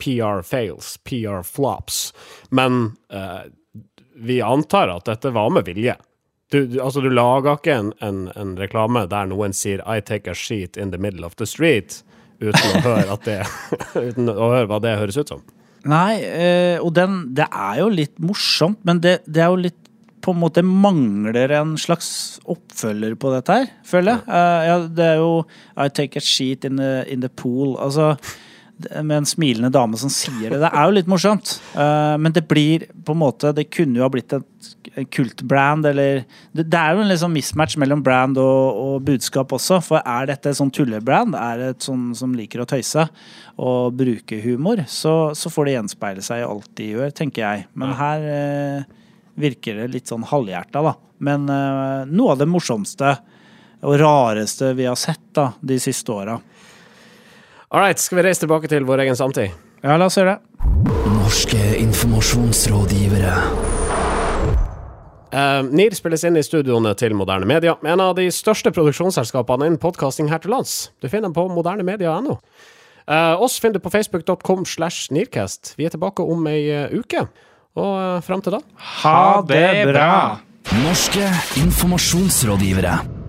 PR 0.02 0.42
fails, 0.46 0.96
PR 1.06 1.42
flops, 1.46 2.12
men 2.50 2.96
eh, 3.12 3.42
vi 4.16 4.40
antar 4.42 4.88
at 4.88 5.04
dette 5.10 5.30
var 5.34 5.50
med 5.50 5.64
vilje. 5.66 5.96
Du, 6.52 6.66
du, 6.68 6.78
altså, 6.84 7.00
du 7.00 7.08
lager 7.08 7.56
ikke 7.56 7.74
en, 7.80 7.92
en, 8.04 8.26
en 8.36 8.54
reklame 8.60 9.06
der 9.08 9.28
noen 9.30 9.54
sier 9.56 9.80
'I 9.88 10.00
take 10.04 10.30
a 10.30 10.36
sheet 10.36 10.76
in 10.76 10.92
the 10.92 11.00
middle 11.00 11.24
of 11.24 11.36
the 11.40 11.48
street', 11.48 12.02
uten 12.42 12.76
å 12.76 12.82
høre, 12.84 13.16
det, 13.24 13.38
uten 14.10 14.28
å 14.28 14.50
høre 14.52 14.68
hva 14.68 14.80
det 14.84 14.96
høres 15.00 15.16
ut 15.16 15.32
som. 15.32 15.44
Nei, 15.88 16.20
eh, 16.22 16.76
og 16.78 16.92
den 16.94 17.34
Det 17.34 17.48
er 17.48 17.80
jo 17.80 17.88
litt 17.90 18.18
morsomt, 18.22 18.78
men 18.86 19.00
det, 19.02 19.22
det 19.26 19.42
er 19.42 19.50
jo 19.50 19.64
litt 19.64 19.78
på 20.22 20.30
en 20.30 20.38
måte 20.38 20.62
mangler 20.62 21.50
en 21.58 21.74
slags 21.80 22.38
oppfølger 22.46 23.16
på 23.18 23.32
dette 23.32 23.56
her, 23.56 23.72
føler 23.88 24.14
jeg. 24.14 24.22
Eh, 24.28 24.66
ja, 24.68 24.76
det 24.86 25.08
er 25.08 25.18
jo 25.18 25.32
I 25.74 25.88
take 25.90 26.20
a 26.20 26.22
sheet 26.22 26.64
in 26.68 26.78
the, 26.78 27.02
in 27.10 27.24
the 27.24 27.28
pool. 27.28 27.74
Altså 27.82 28.12
med 29.02 29.14
en 29.16 29.28
smilende 29.28 29.70
dame 29.72 29.98
som 30.00 30.10
sier 30.12 30.50
det. 30.50 30.60
Det 30.62 30.70
er 30.70 30.86
jo 30.88 30.94
litt 30.96 31.10
morsomt. 31.10 31.56
Uh, 31.74 32.16
men 32.20 32.34
det 32.34 32.44
blir 32.50 32.86
på 33.04 33.14
en 33.14 33.20
måte 33.20 33.52
Det 33.54 33.68
kunne 33.72 34.00
jo 34.00 34.04
ha 34.06 34.10
blitt 34.12 34.34
et 34.36 35.06
kultbrand, 35.12 35.86
eller 35.88 36.22
det, 36.52 36.66
det 36.68 36.78
er 36.78 36.94
jo 36.94 37.02
en 37.02 37.10
liksom 37.10 37.32
mismatch 37.32 37.78
mellom 37.80 38.02
brand 38.04 38.38
og, 38.40 38.80
og 38.82 39.06
budskap 39.06 39.54
også. 39.56 39.80
For 39.84 40.02
er 40.02 40.28
dette 40.28 40.50
et 40.50 40.58
sånn 40.58 40.72
tullebrand, 40.74 41.36
er 41.38 41.60
det 41.60 41.70
et 41.76 41.86
sånn 41.88 42.10
som 42.18 42.34
liker 42.36 42.64
å 42.64 42.68
tøyse 42.68 43.06
og 43.62 43.96
bruke 43.96 44.40
humor, 44.44 44.84
så, 44.90 45.32
så 45.38 45.52
får 45.52 45.68
det 45.68 45.76
gjenspeile 45.76 46.24
seg 46.24 46.42
i 46.42 46.48
alt 46.48 46.70
de 46.78 46.90
gjør, 46.92 47.14
tenker 47.16 47.44
jeg. 47.44 47.66
Men 47.78 47.96
her 47.98 48.28
uh, 48.28 49.02
virker 49.40 49.80
det 49.80 49.92
litt 49.94 50.12
sånn 50.12 50.26
halvhjerta, 50.28 50.84
da. 50.84 50.96
Men 51.22 51.46
uh, 51.48 52.08
noe 52.10 52.34
av 52.34 52.42
det 52.42 52.50
morsomste 52.50 53.16
og 53.82 53.98
rareste 53.98 54.72
vi 54.78 54.86
har 54.86 54.98
sett 54.98 55.24
da, 55.34 55.52
de 55.60 55.78
siste 55.82 56.12
åra. 56.14 56.36
All 57.72 57.80
right, 57.80 57.96
skal 57.96 58.18
vi 58.18 58.22
reise 58.26 58.42
tilbake 58.42 58.68
til 58.68 58.84
vår 58.84 59.00
egen 59.06 59.16
samtid? 59.16 59.54
Ja, 59.80 59.94
la 59.96 60.04
oss 60.10 60.18
gjøre 60.18 60.34
det. 60.34 60.66
Norske 61.08 61.60
informasjonsrådgivere. 61.80 63.30
Uh, 65.32 65.62
NIR 65.72 65.96
spilles 65.96 66.26
inn 66.28 66.36
i 66.36 66.42
studioene 66.44 66.92
til 67.00 67.14
Moderne 67.16 67.48
Media, 67.48 67.78
en 67.88 68.02
av 68.04 68.12
de 68.18 68.26
største 68.28 68.74
produksjonsselskapene 68.76 69.70
innen 69.70 69.80
podkasting 69.80 70.28
her 70.28 70.42
til 70.44 70.52
lands. 70.52 70.90
Du 71.00 71.08
finner 71.08 71.30
dem 71.30 71.38
på 71.38 71.46
modernemedia.no. 71.48 72.36
Uh, 73.08 73.40
oss 73.40 73.56
finner 73.56 73.80
du 73.80 73.86
på 73.86 73.94
facebook.com 73.96 74.68
slash 74.68 75.08
nirkast 75.10 75.72
Vi 75.74 75.88
er 75.88 75.96
tilbake 75.96 76.22
om 76.22 76.44
ei 76.52 76.68
uh, 76.68 76.92
uke, 76.92 77.24
og 77.80 77.96
uh, 77.96 78.20
fram 78.22 78.44
til 78.44 78.58
da 78.58 78.62
Ha 79.00 79.40
det 79.48 79.64
bra! 79.88 80.12
Norske 80.84 81.24
informasjonsrådgivere. 81.64 83.21